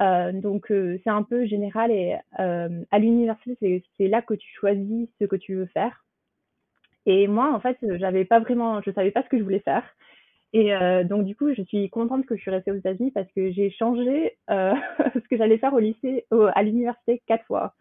Donc, 0.00 0.66
c'est 0.68 1.10
un 1.10 1.22
peu 1.22 1.46
général 1.46 1.90
et 1.90 2.16
à 2.38 2.98
l'université, 2.98 3.82
c'est 3.96 4.08
là 4.08 4.22
que 4.22 4.34
tu 4.34 4.48
choisis 4.54 5.08
ce 5.20 5.24
que 5.26 5.36
tu 5.36 5.54
veux 5.54 5.66
faire. 5.66 6.04
Et 7.06 7.26
moi, 7.26 7.52
en 7.52 7.60
fait, 7.60 7.76
j'avais 7.98 8.24
pas 8.24 8.40
vraiment, 8.40 8.80
je 8.82 8.90
savais 8.90 9.10
pas 9.10 9.22
ce 9.22 9.28
que 9.28 9.38
je 9.38 9.42
voulais 9.42 9.60
faire. 9.60 9.84
Et 10.54 10.72
euh, 10.72 11.02
donc, 11.02 11.24
du 11.24 11.34
coup, 11.34 11.52
je 11.52 11.62
suis 11.62 11.90
contente 11.90 12.26
que 12.26 12.36
je 12.36 12.40
suis 12.40 12.50
restée 12.50 12.70
aux 12.70 12.76
États-Unis 12.76 13.10
parce 13.10 13.30
que 13.32 13.50
j'ai 13.50 13.70
changé 13.70 14.36
euh, 14.50 14.72
ce 15.14 15.28
que 15.28 15.36
j'allais 15.36 15.58
faire 15.58 15.74
au 15.74 15.80
lycée, 15.80 16.26
à 16.54 16.62
l'université 16.62 17.20
quatre 17.26 17.44
fois. 17.46 17.74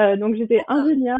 Euh, 0.00 0.16
donc, 0.16 0.34
j'étais 0.34 0.60
ingénieure, 0.66 1.18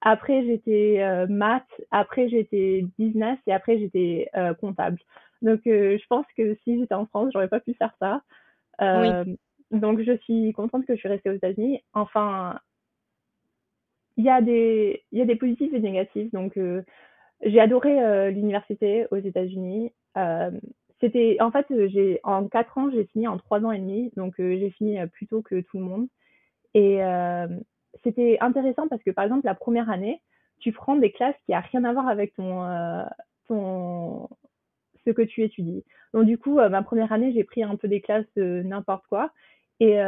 après 0.00 0.44
j'étais 0.44 1.26
maths, 1.28 1.62
après 1.92 2.28
j'étais 2.28 2.84
business 2.98 3.38
et 3.46 3.52
après 3.52 3.78
j'étais 3.78 4.28
comptable. 4.60 4.98
Donc, 5.42 5.60
je 5.64 6.06
pense 6.08 6.26
que 6.36 6.56
si 6.64 6.78
j'étais 6.78 6.94
en 6.94 7.06
France, 7.06 7.30
j'aurais 7.32 7.48
pas 7.48 7.60
pu 7.60 7.74
faire 7.74 7.94
ça. 8.00 8.20
Donc, 9.70 10.00
je 10.02 10.16
suis 10.18 10.52
contente 10.52 10.86
que 10.86 10.94
je 10.94 10.98
suis 10.98 11.08
restée 11.08 11.30
aux 11.30 11.34
États-Unis. 11.34 11.82
Enfin, 11.92 12.58
il 14.16 14.24
y 14.24 14.30
a 14.30 14.40
des, 14.40 15.04
y 15.12 15.20
a 15.20 15.26
des 15.26 15.36
positifs 15.36 15.72
et 15.72 15.80
des 15.80 15.90
négatifs. 15.90 16.32
Donc, 16.32 16.58
j'ai 17.42 17.60
adoré 17.60 18.30
l'université 18.32 19.06
aux 19.10 19.16
États-Unis. 19.16 19.92
Euh, 20.18 20.50
c'était 21.00 21.36
en 21.40 21.52
fait 21.52 21.66
en 22.24 22.48
quatre 22.48 22.76
ans 22.76 22.90
j'ai 22.90 23.04
fini 23.04 23.28
en 23.28 23.38
trois 23.38 23.60
ans 23.64 23.70
et 23.70 23.78
demi 23.78 24.10
donc 24.16 24.40
euh, 24.40 24.58
j'ai 24.58 24.70
fini 24.70 24.98
euh, 24.98 25.06
plus 25.06 25.28
tôt 25.28 25.42
que 25.42 25.60
tout 25.60 25.78
le 25.78 25.84
monde 25.84 26.08
et 26.74 27.00
c'était 28.04 28.36
intéressant 28.40 28.88
parce 28.88 29.02
que 29.02 29.10
par 29.10 29.24
exemple 29.24 29.46
la 29.46 29.54
première 29.54 29.90
année 29.90 30.20
tu 30.60 30.72
prends 30.72 30.96
des 30.96 31.10
classes 31.12 31.36
qui 31.46 31.52
a 31.52 31.60
rien 31.60 31.84
à 31.84 31.92
voir 31.92 32.08
avec 32.08 32.34
ton 32.34 32.62
ton 33.46 34.28
ce 35.04 35.10
que 35.10 35.22
tu 35.22 35.42
étudies 35.42 35.84
donc 36.12 36.26
du 36.26 36.36
coup 36.36 36.56
ma 36.56 36.82
première 36.82 37.12
année 37.12 37.32
j'ai 37.32 37.42
pris 37.42 37.62
un 37.62 37.74
peu 37.76 37.88
des 37.88 38.00
classes 38.00 38.36
n'importe 38.36 39.06
quoi 39.08 39.32
et 39.80 39.98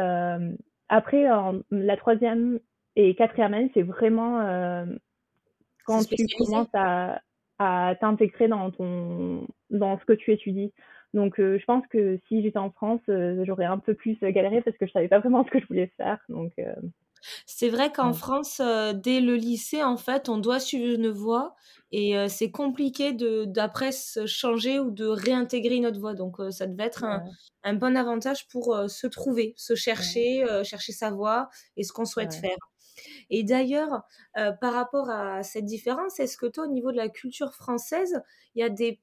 après 0.89 1.27
la 1.71 1.97
troisième 1.97 2.59
et 2.95 3.15
quatrième 3.15 3.53
année 3.53 3.71
c'est 3.73 3.81
vraiment 3.81 4.85
quand 5.85 6.07
tu 6.07 6.25
commences 6.37 6.73
à 6.73 7.21
à 7.61 7.95
t'intégrer 7.99 8.47
dans 8.47 8.71
ton 8.71 9.45
dans 9.69 9.99
ce 9.99 10.05
que 10.05 10.13
tu 10.13 10.31
étudies. 10.31 10.73
Donc 11.13 11.39
euh, 11.39 11.59
je 11.59 11.65
pense 11.65 11.85
que 11.87 12.19
si 12.27 12.41
j'étais 12.41 12.57
en 12.57 12.71
France, 12.71 13.01
euh, 13.09 13.43
j'aurais 13.45 13.65
un 13.65 13.77
peu 13.77 13.93
plus 13.93 14.17
galéré 14.19 14.61
parce 14.61 14.77
que 14.77 14.87
je 14.87 14.91
savais 14.91 15.07
pas 15.07 15.19
vraiment 15.19 15.43
ce 15.45 15.51
que 15.51 15.59
je 15.59 15.67
voulais 15.67 15.91
faire. 15.97 16.19
Donc 16.29 16.53
euh, 16.57 16.73
c'est 17.45 17.69
vrai 17.69 17.91
qu'en 17.91 18.13
France, 18.13 18.61
dès 18.95 19.19
le 19.21 19.35
lycée, 19.35 19.83
en 19.83 19.97
fait, 19.97 20.29
on 20.29 20.37
doit 20.37 20.59
suivre 20.59 20.95
une 20.95 21.09
voie 21.09 21.55
et 21.91 22.15
c'est 22.29 22.51
compliqué 22.51 23.11
de 23.11 23.45
d'après 23.45 23.91
se 23.91 24.25
changer 24.25 24.79
ou 24.79 24.91
de 24.91 25.05
réintégrer 25.05 25.75
une 25.75 25.85
autre 25.85 25.99
voie. 25.99 26.13
Donc 26.13 26.37
ça 26.51 26.67
devait 26.67 26.85
être 26.85 27.03
un, 27.03 27.23
un, 27.63 27.73
bon 27.73 27.97
avantage 27.97 28.47
pour 28.47 28.77
se 28.87 29.07
trouver, 29.07 29.53
se 29.57 29.75
chercher, 29.75 30.45
chercher 30.63 30.93
sa 30.93 31.11
voie 31.11 31.49
et 31.77 31.83
ce 31.83 31.91
qu'on 31.91 32.05
souhaite 32.05 32.33
faire. 32.33 32.57
Et 33.29 33.43
d'ailleurs, 33.43 34.03
euh, 34.37 34.51
par 34.51 34.73
rapport 34.73 35.09
à 35.09 35.43
cette 35.43 35.65
différence, 35.65 36.19
est-ce 36.19 36.37
que 36.37 36.45
toi, 36.45 36.65
au 36.65 36.71
niveau 36.71 36.91
de 36.91 36.97
la 36.97 37.09
culture 37.09 37.53
française, 37.53 38.21
il 38.55 38.61
y 38.61 38.63
a 38.63 38.69
des, 38.69 39.01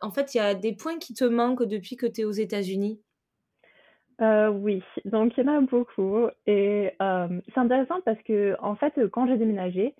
en 0.00 0.10
fait, 0.10 0.34
il 0.34 0.38
y 0.38 0.40
a 0.40 0.54
des 0.54 0.74
points 0.74 0.98
qui 0.98 1.14
te 1.14 1.24
manquent 1.24 1.64
depuis 1.64 1.96
que 1.96 2.06
tu 2.06 2.22
es 2.22 2.24
aux 2.24 2.32
États-Unis? 2.32 3.00
Euh, 4.20 4.48
oui, 4.48 4.82
donc 5.04 5.36
il 5.36 5.44
y 5.44 5.48
en 5.48 5.52
a 5.52 5.60
beaucoup 5.60 6.28
et 6.46 6.92
euh, 7.02 7.40
c'est 7.52 7.58
intéressant 7.58 8.00
parce 8.04 8.20
que 8.22 8.56
en 8.60 8.76
fait 8.76 8.94
quand 9.10 9.26
j'ai 9.26 9.36
déménagé, 9.36 9.94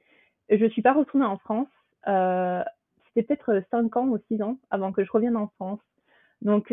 je 0.49 0.66
suis 0.66 0.83
pas 0.83 0.92
retournée 0.92 1.26
en 1.26 1.38
France. 1.38 1.68
C'était 2.06 3.35
peut-être 3.35 3.62
5 3.71 3.97
ans 3.97 4.09
ou 4.09 4.18
6 4.28 4.42
ans 4.42 4.59
avant 4.71 4.92
que 4.92 5.04
je 5.04 5.11
revienne 5.11 5.37
en 5.37 5.49
France. 5.56 5.80
Donc 6.42 6.68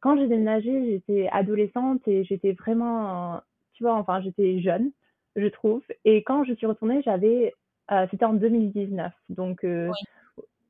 quand 0.00 0.16
j'ai 0.16 0.28
déménagé, 0.28 0.86
j'étais 0.90 1.28
adolescente 1.32 2.06
et 2.06 2.24
j'étais 2.24 2.52
vraiment, 2.52 3.40
tu 3.74 3.82
vois, 3.82 3.94
enfin 3.94 4.20
j'étais 4.20 4.60
jeune 4.60 4.92
je 5.36 5.46
trouve. 5.46 5.82
Et 6.04 6.22
quand 6.22 6.44
je 6.44 6.54
suis 6.54 6.66
retournée, 6.66 7.02
j'avais, 7.02 7.54
euh, 7.90 8.06
c'était 8.10 8.24
en 8.24 8.34
2019. 8.34 9.12
Donc, 9.28 9.64
euh, 9.64 9.90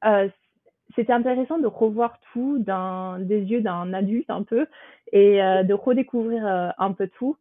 euh, 0.04 0.28
c'était 0.94 1.12
intéressant 1.12 1.58
de 1.58 1.66
revoir 1.66 2.18
tout 2.32 2.58
des 2.58 3.40
yeux 3.42 3.60
d'un 3.60 3.92
adulte 3.92 4.30
un 4.30 4.42
peu 4.42 4.66
et 5.12 5.38
de 5.38 5.72
redécouvrir 5.72 6.72
un 6.78 6.92
peu 6.92 7.08
tout. 7.08 7.36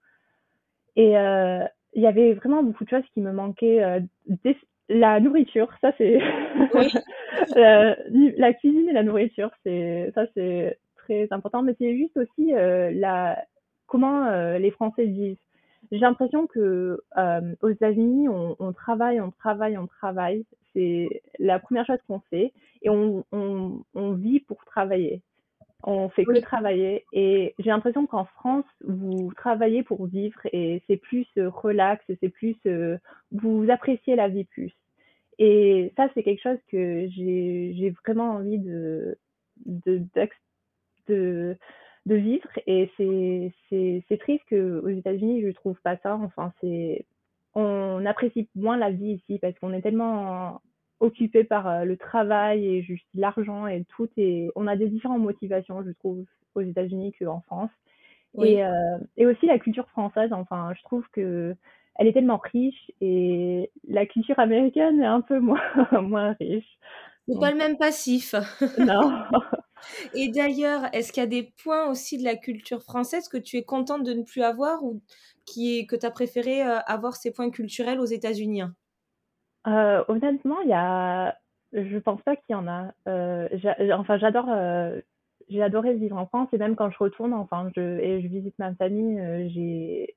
Et 0.96 1.12
il 1.14 2.02
y 2.02 2.08
avait 2.08 2.34
vraiment 2.34 2.64
beaucoup 2.64 2.84
de 2.84 2.90
choses 2.90 3.08
qui 3.14 3.22
me 3.22 3.32
manquaient. 3.32 4.02
la 4.90 5.20
nourriture, 5.20 5.70
ça 5.82 5.92
c'est 5.98 6.20
la 7.56 8.54
cuisine 8.54 8.90
et 8.90 8.94
la 8.94 9.04
nourriture, 9.04 9.52
c'est 9.64 10.12
ça 10.16 10.26
c'est 10.34 10.78
très 10.96 11.28
important. 11.32 11.62
Mais 11.62 11.76
c'est 11.80 11.98
juste 11.98 12.18
aussi 12.18 12.52
la 12.52 13.44
comment 13.88 14.30
les 14.58 14.72
Français 14.72 15.06
vivent 15.06 15.38
j'ai 15.92 16.00
l'impression 16.00 16.48
que 16.48 17.02
euh, 17.18 17.56
aux 17.62 17.70
États-Unis, 17.70 18.30
on, 18.30 18.56
on, 18.60 18.74
travaille, 18.74 19.20
on 19.20 19.32
travaille, 19.32 19.78
on 19.78 19.88
travaille. 19.88 20.46
C'est 20.74 21.24
la 21.40 21.60
première 21.60 21.86
chose 21.86 21.98
qu'on 22.08 22.20
fait 22.30 22.54
et 22.82 22.90
on, 22.90 23.26
on, 23.32 23.84
on, 23.94 24.14
vit 24.14 24.40
pour 24.40 24.64
travailler. 24.66 25.22
On 25.84 26.10
fait 26.10 26.26
que 26.26 26.40
travailler 26.42 27.06
et 27.14 27.56
j'ai 27.60 27.70
l'impression 27.70 28.06
qu'en 28.06 28.26
France, 28.26 28.66
vous 28.86 29.32
travaillez 29.36 29.84
pour 29.84 30.06
vivre 30.08 30.40
et 30.52 30.84
c'est 30.88 30.98
plus 30.98 31.26
euh, 31.38 31.50
relax, 31.50 32.04
c'est 32.20 32.30
plus 32.30 32.58
euh, 32.66 32.98
vous 33.32 33.66
appréciez 33.70 34.16
la 34.16 34.28
vie 34.28 34.44
plus. 34.44 34.74
Et 35.38 35.94
ça, 35.96 36.10
c'est 36.14 36.24
quelque 36.24 36.42
chose 36.42 36.60
que 36.70 37.08
j'ai 37.10 37.94
vraiment 38.06 38.32
envie 38.32 38.60
de, 38.60 39.18
de, 39.66 40.04
de 41.08 41.58
de 42.06 42.16
vivre 42.16 42.50
et 42.66 42.90
c'est 42.98 44.18
triste 44.20 44.44
que 44.50 44.82
aux 44.84 44.90
États-Unis 44.90 45.42
je 45.42 45.52
trouve 45.52 45.80
pas 45.82 45.98
ça 45.98 46.16
enfin 46.16 46.52
c'est 46.60 47.06
on 47.56 48.06
apprécie 48.06 48.48
moins 48.56 48.78
la 48.78 48.90
vie 48.90 49.14
ici 49.14 49.38
parce 49.40 49.58
qu'on 49.60 49.74
est 49.74 49.82
tellement 49.82 50.62
occupé 51.00 51.44
par 51.44 51.68
euh, 51.68 51.84
le 51.84 51.98
travail 51.98 52.66
et 52.66 52.82
juste 52.82 53.08
l'argent 53.14 53.68
et 53.68 53.86
tout 53.86 54.10
et 54.18 54.50
on 54.56 54.68
a 54.68 54.76
des 54.76 54.88
différentes 54.88 55.22
motivations 55.22 55.84
je 55.84 55.92
trouve 55.92 56.26
aux 56.56 56.62
États-Unis 56.62 57.14
qu'en 57.20 57.42
France. 57.42 57.72
Et 58.42 58.64
euh, 58.64 58.98
et 59.18 59.26
aussi 59.26 59.48
la 59.48 59.58
culture 59.58 59.90
française 59.90 60.32
enfin 60.34 60.72
je 60.78 60.84
trouve 60.84 61.04
que 61.12 61.56
elle 61.96 62.08
est 62.08 62.14
tellement 62.14 62.38
riche 62.38 62.92
et 63.02 63.72
la 63.88 64.06
culture 64.06 64.40
américaine 64.40 65.02
est 65.02 65.06
un 65.06 65.22
peu 65.22 65.40
moins 65.40 65.62
moins 66.02 66.36
riche. 66.40 66.78
C'est 67.28 67.40
pas 67.40 67.52
le 67.52 67.58
même 67.58 67.78
passif. 67.78 68.36
Non. 68.80 69.24
Et 70.14 70.30
d'ailleurs, 70.30 70.94
est-ce 70.94 71.12
qu'il 71.12 71.22
y 71.22 71.26
a 71.26 71.30
des 71.30 71.54
points 71.64 71.90
aussi 71.90 72.18
de 72.18 72.24
la 72.24 72.36
culture 72.36 72.84
française 72.84 73.28
que 73.28 73.38
tu 73.38 73.58
es 73.58 73.64
contente 73.64 74.04
de 74.04 74.14
ne 74.14 74.24
plus 74.24 74.42
avoir 74.42 74.84
ou 74.84 75.02
qui 75.46 75.78
est, 75.78 75.86
que 75.86 75.96
tu 75.96 76.06
as 76.06 76.12
préféré 76.12 76.62
euh, 76.62 76.80
avoir 76.86 77.16
ces 77.16 77.32
points 77.32 77.50
culturels 77.50 78.00
aux 78.00 78.06
États-Unis? 78.06 78.64
Euh, 79.68 80.04
Honnêtement, 80.08 80.62
il 80.62 80.70
y 80.70 80.74
a... 80.74 81.38
je 81.74 81.98
pense 81.98 82.22
pas 82.22 82.36
qu'il 82.36 82.54
y 82.54 82.56
en 82.56 82.68
a. 82.68 82.92
Euh, 83.08 83.48
enfin, 83.94 84.18
j'adore. 84.18 84.50
J'ai 85.50 85.64
adoré 85.64 85.96
vivre 85.96 86.18
en 86.18 86.28
France 86.28 86.50
et 86.54 86.60
même 86.60 86.76
quand 86.76 86.92
je 86.92 86.98
retourne, 87.00 87.34
enfin, 87.34 87.72
je, 87.76 87.82
et 87.82 88.22
je 88.22 88.28
visite 88.28 88.54
ma 88.60 88.76
famille, 88.76 89.20
j'ai, 89.52 90.16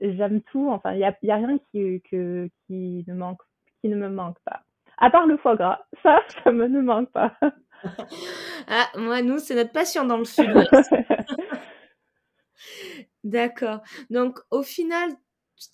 j'aime 0.00 0.40
tout. 0.42 0.70
Enfin, 0.70 0.92
il 0.92 1.00
y 1.00 1.04
a, 1.04 1.14
y 1.22 1.30
a, 1.30 1.36
rien 1.36 1.58
qui, 1.70 2.00
que, 2.10 2.48
qui 2.66 3.04
ne 3.06 3.12
manque, 3.12 3.42
qui 3.80 3.88
ne 3.88 3.96
me 3.96 4.08
manque 4.08 4.38
pas. 4.44 4.62
À 4.98 5.10
part 5.10 5.26
le 5.26 5.36
foie 5.36 5.56
gras, 5.56 5.80
ça, 6.02 6.20
ça 6.44 6.52
me 6.52 6.68
ne 6.68 6.80
manque 6.80 7.10
pas. 7.10 7.36
Ah, 8.66 8.88
moi, 8.96 9.20
nous, 9.20 9.40
c'est 9.40 9.54
notre 9.54 9.72
passion 9.72 10.06
dans 10.06 10.16
le 10.16 10.24
sud-ouest. 10.24 10.72
D'accord. 13.24 13.82
Donc, 14.08 14.38
au 14.50 14.62
final, 14.62 15.10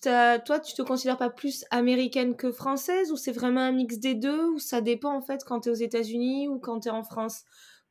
toi, 0.01 0.59
tu 0.59 0.73
te 0.73 0.81
considères 0.81 1.17
pas 1.17 1.29
plus 1.29 1.65
américaine 1.71 2.35
que 2.35 2.51
française 2.51 3.11
ou 3.11 3.15
c'est 3.15 3.31
vraiment 3.31 3.61
un 3.61 3.71
mix 3.71 3.99
des 3.99 4.15
deux 4.15 4.49
ou 4.49 4.59
ça 4.59 4.81
dépend 4.81 5.15
en 5.15 5.21
fait 5.21 5.43
quand 5.43 5.61
tu 5.61 5.69
es 5.69 5.71
aux 5.71 5.75
États-Unis 5.75 6.47
ou 6.47 6.59
quand 6.59 6.81
tu 6.81 6.89
es 6.89 6.91
en 6.91 7.03
France? 7.03 7.43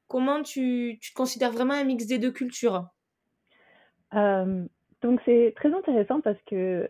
Comment 0.08 0.42
tu, 0.42 0.98
tu, 1.00 1.12
te 1.12 1.16
considères 1.16 1.52
vraiment 1.52 1.74
un 1.74 1.84
mix 1.84 2.06
des 2.06 2.18
deux 2.18 2.32
cultures? 2.32 2.86
Euh, 4.14 4.64
Donc, 5.02 5.20
c'est 5.24 5.52
très 5.56 5.72
intéressant 5.72 6.20
parce 6.20 6.40
que 6.46 6.88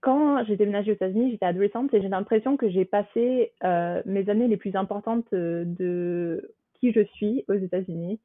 quand 0.00 0.44
j'ai 0.44 0.56
déménagé 0.56 0.92
aux 0.92 0.94
États-Unis, 0.94 1.30
j'étais 1.30 1.46
adolescente 1.46 1.92
et 1.92 2.00
j'ai 2.00 2.08
l'impression 2.08 2.56
que 2.56 2.68
j'ai 2.70 2.84
passé 2.84 3.52
euh, 3.62 4.02
mes 4.06 4.28
années 4.30 4.48
les 4.48 4.56
plus 4.56 4.74
importantes 4.74 5.26
de 5.32 6.54
qui 6.74 6.92
je 6.92 7.04
suis 7.14 7.44
aux 7.48 7.54
États-Unis. 7.54 8.18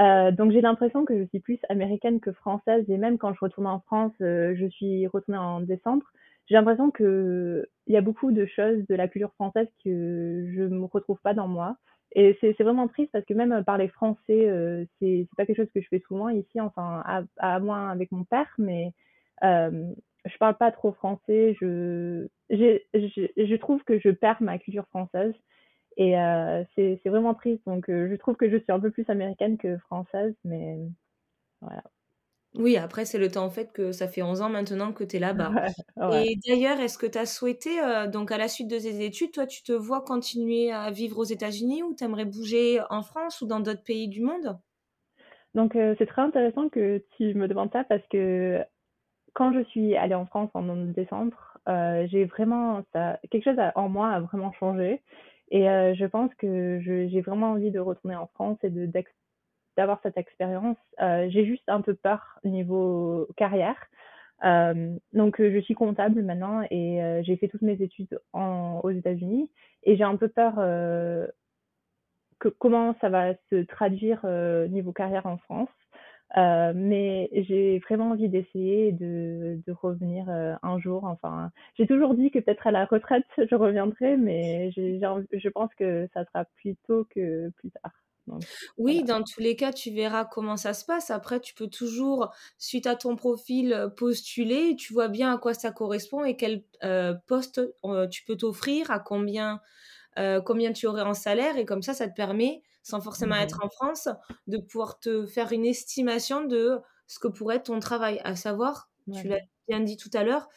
Euh, 0.00 0.32
donc 0.32 0.50
j'ai 0.52 0.60
l'impression 0.60 1.04
que 1.04 1.16
je 1.18 1.24
suis 1.28 1.40
plus 1.40 1.58
américaine 1.68 2.20
que 2.20 2.32
française 2.32 2.84
et 2.88 2.96
même 2.98 3.18
quand 3.18 3.32
je 3.34 3.40
retourne 3.40 3.66
en 3.66 3.80
France, 3.80 4.12
euh, 4.22 4.54
je 4.56 4.66
suis 4.66 5.06
retournée 5.06 5.38
en 5.38 5.60
décembre. 5.60 6.04
J'ai 6.46 6.56
l'impression 6.56 6.90
que 6.90 7.66
il 7.86 7.94
y 7.94 7.96
a 7.96 8.00
beaucoup 8.00 8.32
de 8.32 8.44
choses 8.46 8.84
de 8.88 8.94
la 8.94 9.08
culture 9.08 9.32
française 9.34 9.68
que 9.84 10.46
je 10.54 10.62
me 10.62 10.84
retrouve 10.86 11.20
pas 11.22 11.34
dans 11.34 11.48
moi. 11.48 11.76
Et 12.16 12.36
c'est 12.40 12.60
vraiment 12.62 12.88
triste 12.88 13.10
parce 13.12 13.24
que 13.24 13.34
même 13.34 13.64
parler 13.64 13.88
français, 13.88 14.48
euh, 14.48 14.84
c'est 15.00 15.28
pas 15.36 15.46
quelque 15.46 15.56
chose 15.56 15.70
que 15.74 15.80
je 15.80 15.88
fais 15.88 16.02
souvent 16.06 16.28
ici, 16.28 16.60
enfin 16.60 17.02
à, 17.06 17.22
à 17.38 17.58
moins 17.60 17.90
avec 17.90 18.12
mon 18.12 18.24
père, 18.24 18.48
mais 18.58 18.92
euh, 19.42 19.92
je 20.24 20.36
parle 20.38 20.56
pas 20.56 20.70
trop 20.72 20.92
français. 20.92 21.56
Je, 21.60 22.28
je, 22.50 22.78
je 22.94 23.56
trouve 23.56 23.82
que 23.84 23.98
je 23.98 24.10
perds 24.10 24.42
ma 24.42 24.58
culture 24.58 24.86
française. 24.88 25.34
Et 25.96 26.18
euh, 26.18 26.64
c'est 26.74 27.00
vraiment 27.06 27.34
triste. 27.34 27.62
Donc, 27.66 27.88
euh, 27.88 28.08
je 28.10 28.16
trouve 28.16 28.36
que 28.36 28.50
je 28.50 28.56
suis 28.56 28.72
un 28.72 28.80
peu 28.80 28.90
plus 28.90 29.08
américaine 29.08 29.58
que 29.58 29.78
française, 29.78 30.34
mais 30.44 30.78
voilà. 31.60 31.82
Oui, 32.56 32.76
après, 32.76 33.04
c'est 33.04 33.18
le 33.18 33.28
temps 33.30 33.44
en 33.44 33.50
fait 33.50 33.72
que 33.72 33.90
ça 33.90 34.06
fait 34.06 34.22
11 34.22 34.40
ans 34.40 34.48
maintenant 34.48 34.92
que 34.92 35.02
tu 35.02 35.16
es 35.16 35.18
là-bas. 35.18 35.50
Et 36.24 36.36
d'ailleurs, 36.46 36.78
est-ce 36.78 36.98
que 36.98 37.06
tu 37.06 37.18
as 37.18 37.26
souhaité, 37.26 37.80
euh, 37.80 38.06
donc 38.06 38.30
à 38.30 38.38
la 38.38 38.46
suite 38.46 38.68
de 38.68 38.78
tes 38.78 39.04
études, 39.04 39.32
toi, 39.32 39.46
tu 39.46 39.64
te 39.64 39.72
vois 39.72 40.02
continuer 40.02 40.70
à 40.70 40.90
vivre 40.92 41.18
aux 41.18 41.24
États-Unis 41.24 41.82
ou 41.82 41.94
tu 41.96 42.04
aimerais 42.04 42.24
bouger 42.24 42.80
en 42.90 43.02
France 43.02 43.40
ou 43.40 43.46
dans 43.46 43.58
d'autres 43.58 43.82
pays 43.82 44.06
du 44.08 44.20
monde? 44.20 44.56
Donc, 45.54 45.72
c'est 45.98 46.06
très 46.06 46.22
intéressant 46.22 46.68
que 46.68 47.04
tu 47.16 47.34
me 47.34 47.46
demandes 47.46 47.70
ça 47.72 47.84
parce 47.84 48.02
que 48.10 48.60
quand 49.34 49.52
je 49.52 49.64
suis 49.64 49.96
allée 49.96 50.14
en 50.14 50.26
France 50.26 50.50
en 50.54 50.76
décembre, 50.76 51.58
j'ai 51.66 52.24
vraiment, 52.24 52.84
ça, 52.92 53.18
quelque 53.30 53.44
chose 53.44 53.60
en 53.74 53.88
moi 53.88 54.10
a 54.10 54.20
vraiment 54.20 54.52
changé. 54.52 55.02
Et 55.54 55.70
euh, 55.70 55.94
je 55.94 56.04
pense 56.04 56.34
que 56.34 56.80
j'ai 56.82 57.20
vraiment 57.20 57.52
envie 57.52 57.70
de 57.70 57.78
retourner 57.78 58.16
en 58.16 58.26
France 58.26 58.58
et 58.64 58.72
d'avoir 59.76 60.00
cette 60.02 60.16
expérience. 60.16 60.76
Euh, 61.00 61.28
j'ai 61.30 61.46
juste 61.46 61.68
un 61.68 61.80
peu 61.80 61.94
peur 61.94 62.40
niveau 62.42 63.28
carrière. 63.36 63.76
Euh, 64.44 64.96
donc 65.12 65.40
je 65.40 65.60
suis 65.60 65.74
comptable 65.74 66.22
maintenant 66.22 66.66
et 66.72 67.22
j'ai 67.24 67.36
fait 67.36 67.46
toutes 67.46 67.62
mes 67.62 67.80
études 67.80 68.18
aux 68.32 68.90
États-Unis 68.90 69.48
et 69.84 69.96
j'ai 69.96 70.02
un 70.02 70.16
peu 70.16 70.26
peur 70.26 70.56
que 72.40 72.48
comment 72.48 72.96
ça 73.00 73.08
va 73.08 73.34
se 73.50 73.62
traduire 73.62 74.26
niveau 74.70 74.92
carrière 74.92 75.26
en 75.26 75.38
France. 75.38 75.68
Euh, 76.36 76.72
mais 76.74 77.30
j'ai 77.32 77.78
vraiment 77.78 78.10
envie 78.10 78.28
d'essayer 78.28 78.90
de, 78.90 79.60
de 79.64 79.72
revenir 79.72 80.28
euh, 80.28 80.54
un 80.62 80.78
jour. 80.78 81.04
Enfin, 81.04 81.50
j'ai 81.78 81.86
toujours 81.86 82.14
dit 82.14 82.30
que 82.30 82.40
peut-être 82.40 82.66
à 82.66 82.72
la 82.72 82.86
retraite 82.86 83.24
je 83.38 83.54
reviendrai, 83.54 84.16
mais 84.16 84.72
je 84.72 85.48
pense 85.48 85.72
que 85.78 86.08
ça 86.12 86.24
sera 86.24 86.44
plus 86.56 86.76
tôt 86.88 87.06
que 87.14 87.50
plus 87.50 87.70
tard. 87.70 87.92
oui, 88.78 89.04
dans 89.04 89.22
tous 89.22 89.40
les 89.40 89.54
cas, 89.54 89.72
tu 89.72 89.92
verras 89.92 90.24
comment 90.24 90.56
ça 90.56 90.74
se 90.74 90.84
passe. 90.84 91.10
Après, 91.10 91.38
tu 91.38 91.54
peux 91.54 91.68
toujours, 91.68 92.34
suite 92.58 92.88
à 92.88 92.96
ton 92.96 93.14
profil, 93.14 93.72
euh, 93.72 93.88
postuler. 93.88 94.74
Tu 94.74 94.92
vois 94.92 95.08
bien 95.08 95.34
à 95.34 95.38
quoi 95.38 95.54
ça 95.54 95.70
correspond 95.70 96.24
et 96.24 96.36
quel 96.36 96.64
poste 97.28 97.60
tu 98.10 98.24
peux 98.24 98.36
t'offrir, 98.36 98.90
à 98.90 98.98
combien, 98.98 99.60
combien 100.44 100.72
tu 100.72 100.86
aurais 100.88 101.02
en 101.02 101.14
salaire. 101.14 101.56
Et 101.58 101.64
comme 101.64 101.82
ça, 101.82 101.94
ça 101.94 102.08
te 102.08 102.14
permet 102.14 102.62
sans 102.84 103.00
forcément 103.00 103.34
être 103.34 103.58
mmh 103.58 103.64
en 103.64 103.68
France, 103.70 104.08
de 104.46 104.58
pouvoir 104.58 105.00
te 105.00 105.26
faire 105.26 105.50
une 105.50 105.64
estimation 105.64 106.44
de 106.44 106.78
ce 107.08 107.18
que 107.18 107.28
pourrait 107.28 107.56
être 107.56 107.64
ton 107.64 107.80
travail. 107.80 108.20
À 108.22 108.36
savoir, 108.36 108.88
tu 109.12 109.26
l'as 109.26 109.40
bien 109.68 109.80
dit 109.80 109.96
tout 109.96 110.10
à 110.12 110.22
l'heure, 110.22 110.48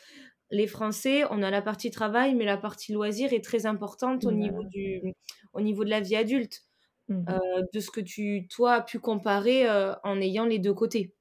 les 0.52 0.68
Français, 0.68 1.24
on 1.32 1.42
a 1.42 1.50
la 1.50 1.62
partie 1.62 1.90
travail, 1.90 2.36
mais 2.36 2.46
la 2.46 2.58
partie 2.58 2.94
loisir 2.94 3.34
est 3.34 3.44
très 3.44 3.66
importante 3.66 4.26
au, 4.26 4.32
niveau, 4.32 4.64
du, 4.64 5.02
au 5.54 5.62
niveau 5.62 5.84
de 5.84 5.90
la 5.90 6.02
vie 6.02 6.16
adulte, 6.16 6.62
mmh 7.08 7.26
euh, 7.30 7.64
de 7.74 7.80
ce 7.80 7.90
que 7.90 8.02
tu, 8.02 8.48
toi, 8.50 8.74
as 8.76 8.82
pu 8.82 9.00
comparer 9.00 9.70
euh, 9.70 9.94
en 10.04 10.20
ayant 10.20 10.46
les 10.46 10.60
deux 10.60 10.74
côtés. 10.74 11.14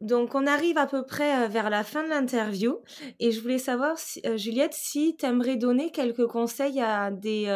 Donc, 0.00 0.34
on 0.34 0.46
arrive 0.46 0.78
à 0.78 0.86
peu 0.86 1.04
près 1.04 1.44
euh, 1.44 1.48
vers 1.48 1.68
la 1.68 1.84
fin 1.84 2.04
de 2.04 2.08
l'interview 2.08 2.78
et 3.18 3.32
je 3.32 3.40
voulais 3.40 3.58
savoir, 3.58 3.96
Juliette, 4.36 4.72
si 4.72 5.16
tu 5.16 5.26
aimerais 5.26 5.56
donner 5.56 5.90
quelques 5.90 6.26
conseils 6.26 6.80
à 6.80 7.10
des, 7.10 7.46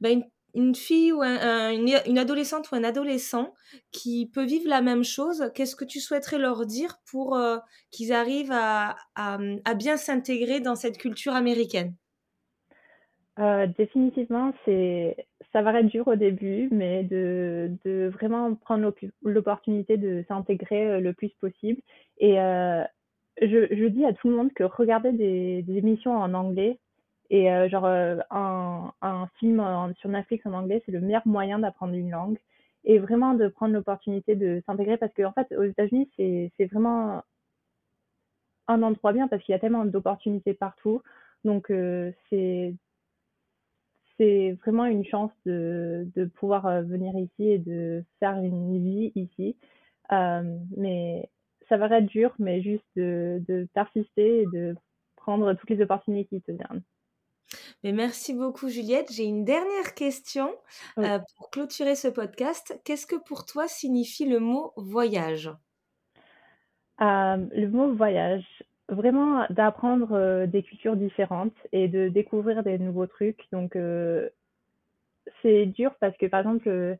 bah, 0.00 0.10
une 0.10 0.24
fille 0.74 1.12
ou 1.12 1.22
une, 1.22 2.18
adolescente 2.18 2.70
ou 2.70 2.76
un 2.76 2.84
adolescent 2.84 3.54
qui 3.92 4.30
peut 4.32 4.44
vivre 4.44 4.68
la 4.68 4.82
même 4.82 5.04
chose, 5.04 5.50
qu'est-ce 5.54 5.76
que 5.76 5.84
tu 5.84 6.00
souhaiterais 6.00 6.38
leur 6.38 6.66
dire 6.66 6.98
pour 7.10 7.36
euh, 7.36 7.58
qu'ils 7.90 8.12
arrivent 8.12 8.52
à, 8.52 8.96
bien 9.76 9.96
s'intégrer 9.96 10.60
dans 10.60 10.76
cette 10.76 10.98
culture 10.98 11.34
américaine? 11.34 11.94
Euh, 13.40 13.66
Définitivement, 13.76 14.52
c'est 14.64 15.26
ça 15.52 15.62
va 15.62 15.78
être 15.78 15.86
dur 15.86 16.08
au 16.08 16.16
début, 16.16 16.68
mais 16.72 17.04
de, 17.04 18.10
vraiment 18.12 18.54
prendre 18.56 18.92
l'opportunité 19.22 19.96
de 19.96 20.24
s'intégrer 20.26 20.86
euh, 20.86 21.00
le 21.00 21.12
plus 21.12 21.30
possible. 21.40 21.80
Et 22.18 22.34
je, 23.40 23.86
dis 23.86 24.04
à 24.04 24.12
tout 24.12 24.28
le 24.28 24.36
monde 24.36 24.52
que 24.52 24.64
regarder 24.64 25.12
des 25.12 25.64
émissions 25.76 26.16
en 26.16 26.34
anglais, 26.34 26.78
et 27.30 27.50
euh, 27.50 27.68
genre, 27.68 27.86
euh, 27.86 28.18
un, 28.30 28.92
film 29.38 29.62
sur 29.98 30.08
Netflix 30.08 30.44
en 30.46 30.52
anglais, 30.52 30.82
c'est 30.84 30.92
le 30.92 31.00
meilleur 31.00 31.26
moyen 31.26 31.58
d'apprendre 31.58 31.94
une 31.94 32.10
langue 32.10 32.38
et 32.84 32.98
vraiment 32.98 33.34
de 33.34 33.48
prendre 33.48 33.72
l'opportunité 33.74 34.36
de 34.36 34.62
s'intégrer 34.66 34.98
parce 34.98 35.12
qu'en 35.14 35.28
en 35.28 35.32
fait, 35.32 35.54
aux 35.56 35.64
États-Unis, 35.64 36.10
c'est, 36.16 36.66
vraiment 36.66 37.22
un 38.68 38.82
endroit 38.82 39.12
bien 39.12 39.28
parce 39.28 39.42
qu'il 39.42 39.52
y 39.52 39.56
a 39.56 39.58
tellement 39.58 39.84
d'opportunités 39.84 40.54
partout. 40.54 41.02
Donc, 41.44 41.70
euh, 41.70 42.12
c'est, 42.30 42.74
vraiment 44.64 44.86
une 44.86 45.04
chance 45.04 45.32
de, 45.44 46.06
de 46.14 46.24
pouvoir 46.26 46.82
venir 46.82 47.16
ici 47.18 47.50
et 47.50 47.58
de 47.58 48.04
faire 48.20 48.38
une 48.38 48.78
vie 48.78 49.12
ici. 49.16 49.56
mais 50.10 51.28
ça 51.68 51.76
va 51.78 51.86
être 51.98 52.06
dur, 52.06 52.34
mais 52.38 52.62
juste 52.62 52.84
de, 52.96 53.42
de 53.48 53.66
persister 53.74 54.42
et 54.42 54.46
de 54.46 54.76
prendre 55.16 55.54
toutes 55.54 55.70
les 55.70 55.82
opportunités 55.82 56.36
qui 56.36 56.42
te 56.42 56.52
viennent. 56.52 56.82
Mais 57.84 57.92
merci 57.92 58.32
beaucoup 58.32 58.70
Juliette. 58.70 59.12
J'ai 59.12 59.24
une 59.24 59.44
dernière 59.44 59.92
question 59.94 60.50
euh, 60.98 61.18
pour 61.36 61.50
clôturer 61.50 61.96
ce 61.96 62.08
podcast. 62.08 62.80
Qu'est-ce 62.82 63.06
que 63.06 63.22
pour 63.26 63.44
toi 63.44 63.68
signifie 63.68 64.24
le 64.24 64.40
mot 64.40 64.72
voyage 64.78 65.50
euh, 67.02 67.36
Le 67.52 67.66
mot 67.68 67.92
voyage, 67.92 68.46
vraiment 68.88 69.44
d'apprendre 69.50 70.12
euh, 70.12 70.46
des 70.46 70.62
cultures 70.62 70.96
différentes 70.96 71.52
et 71.72 71.88
de 71.88 72.08
découvrir 72.08 72.62
des 72.62 72.78
nouveaux 72.78 73.06
trucs. 73.06 73.46
Donc 73.52 73.76
c'est 75.42 75.66
dur 75.66 75.94
parce 76.00 76.16
que 76.16 76.24
par 76.24 76.40
exemple, 76.40 76.96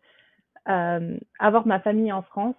avoir 0.66 1.66
ma 1.66 1.80
famille 1.80 2.12
en 2.12 2.22
France, 2.22 2.56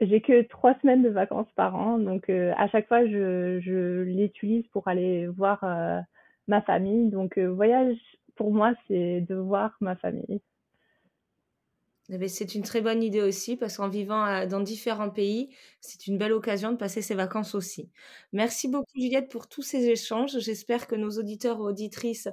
j'ai 0.00 0.22
que 0.22 0.40
trois 0.48 0.74
semaines 0.80 1.02
de 1.02 1.10
vacances 1.10 1.52
par 1.54 1.76
an. 1.76 1.98
Donc 1.98 2.30
à 2.30 2.66
chaque 2.68 2.88
fois, 2.88 3.04
je, 3.04 3.60
je 3.60 4.04
l'utilise 4.04 4.66
pour 4.68 4.88
aller 4.88 5.26
voir 5.26 5.62
ma 6.48 6.62
famille. 6.62 7.10
Donc, 7.10 7.38
euh, 7.38 7.46
voyage, 7.46 7.96
pour 8.36 8.52
moi, 8.52 8.74
c'est 8.88 9.20
de 9.22 9.34
voir 9.34 9.76
ma 9.80 9.96
famille. 9.96 10.40
Eh 12.12 12.18
ben, 12.18 12.28
c'est 12.28 12.56
une 12.56 12.62
très 12.62 12.80
bonne 12.80 13.04
idée 13.04 13.22
aussi 13.22 13.56
parce 13.56 13.76
qu'en 13.76 13.88
vivant 13.88 14.26
euh, 14.26 14.46
dans 14.46 14.58
différents 14.58 15.10
pays, 15.10 15.54
c'est 15.80 16.08
une 16.08 16.18
belle 16.18 16.32
occasion 16.32 16.72
de 16.72 16.76
passer 16.76 17.02
ses 17.02 17.14
vacances 17.14 17.54
aussi. 17.54 17.88
Merci 18.32 18.66
beaucoup 18.66 18.90
Juliette 18.96 19.30
pour 19.30 19.46
tous 19.46 19.62
ces 19.62 19.88
échanges. 19.88 20.36
J'espère 20.40 20.88
que 20.88 20.96
nos 20.96 21.10
auditeurs 21.10 21.58
et 21.58 21.62
auditrices 21.62 22.28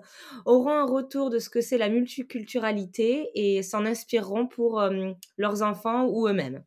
auront 0.45 0.71
un 0.71 0.85
retour 0.85 1.29
de 1.29 1.37
ce 1.37 1.51
que 1.51 1.61
c'est 1.61 1.77
la 1.77 1.89
multiculturalité 1.89 3.29
et 3.35 3.61
s'en 3.61 3.85
inspireront 3.85 4.47
pour 4.47 4.79
euh, 4.79 5.11
leurs 5.37 5.61
enfants 5.61 6.07
ou 6.07 6.27
eux-mêmes. 6.27 6.63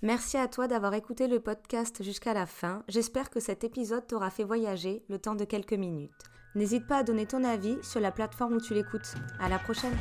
Merci 0.00 0.36
à 0.36 0.46
toi 0.46 0.68
d'avoir 0.68 0.94
écouté 0.94 1.26
le 1.26 1.40
podcast 1.40 2.04
jusqu'à 2.04 2.34
la 2.34 2.46
fin. 2.46 2.84
J'espère 2.86 3.30
que 3.30 3.40
cet 3.40 3.64
épisode 3.64 4.06
t'aura 4.06 4.30
fait 4.30 4.44
voyager 4.44 5.02
le 5.08 5.18
temps 5.18 5.34
de 5.34 5.44
quelques 5.44 5.72
minutes. 5.72 6.12
N'hésite 6.54 6.86
pas 6.86 6.98
à 6.98 7.02
donner 7.02 7.26
ton 7.26 7.44
avis 7.44 7.78
sur 7.82 8.00
la 8.00 8.12
plateforme 8.12 8.54
où 8.54 8.60
tu 8.60 8.74
l'écoutes. 8.74 9.14
À 9.40 9.48
la 9.48 9.58
prochaine! 9.58 9.96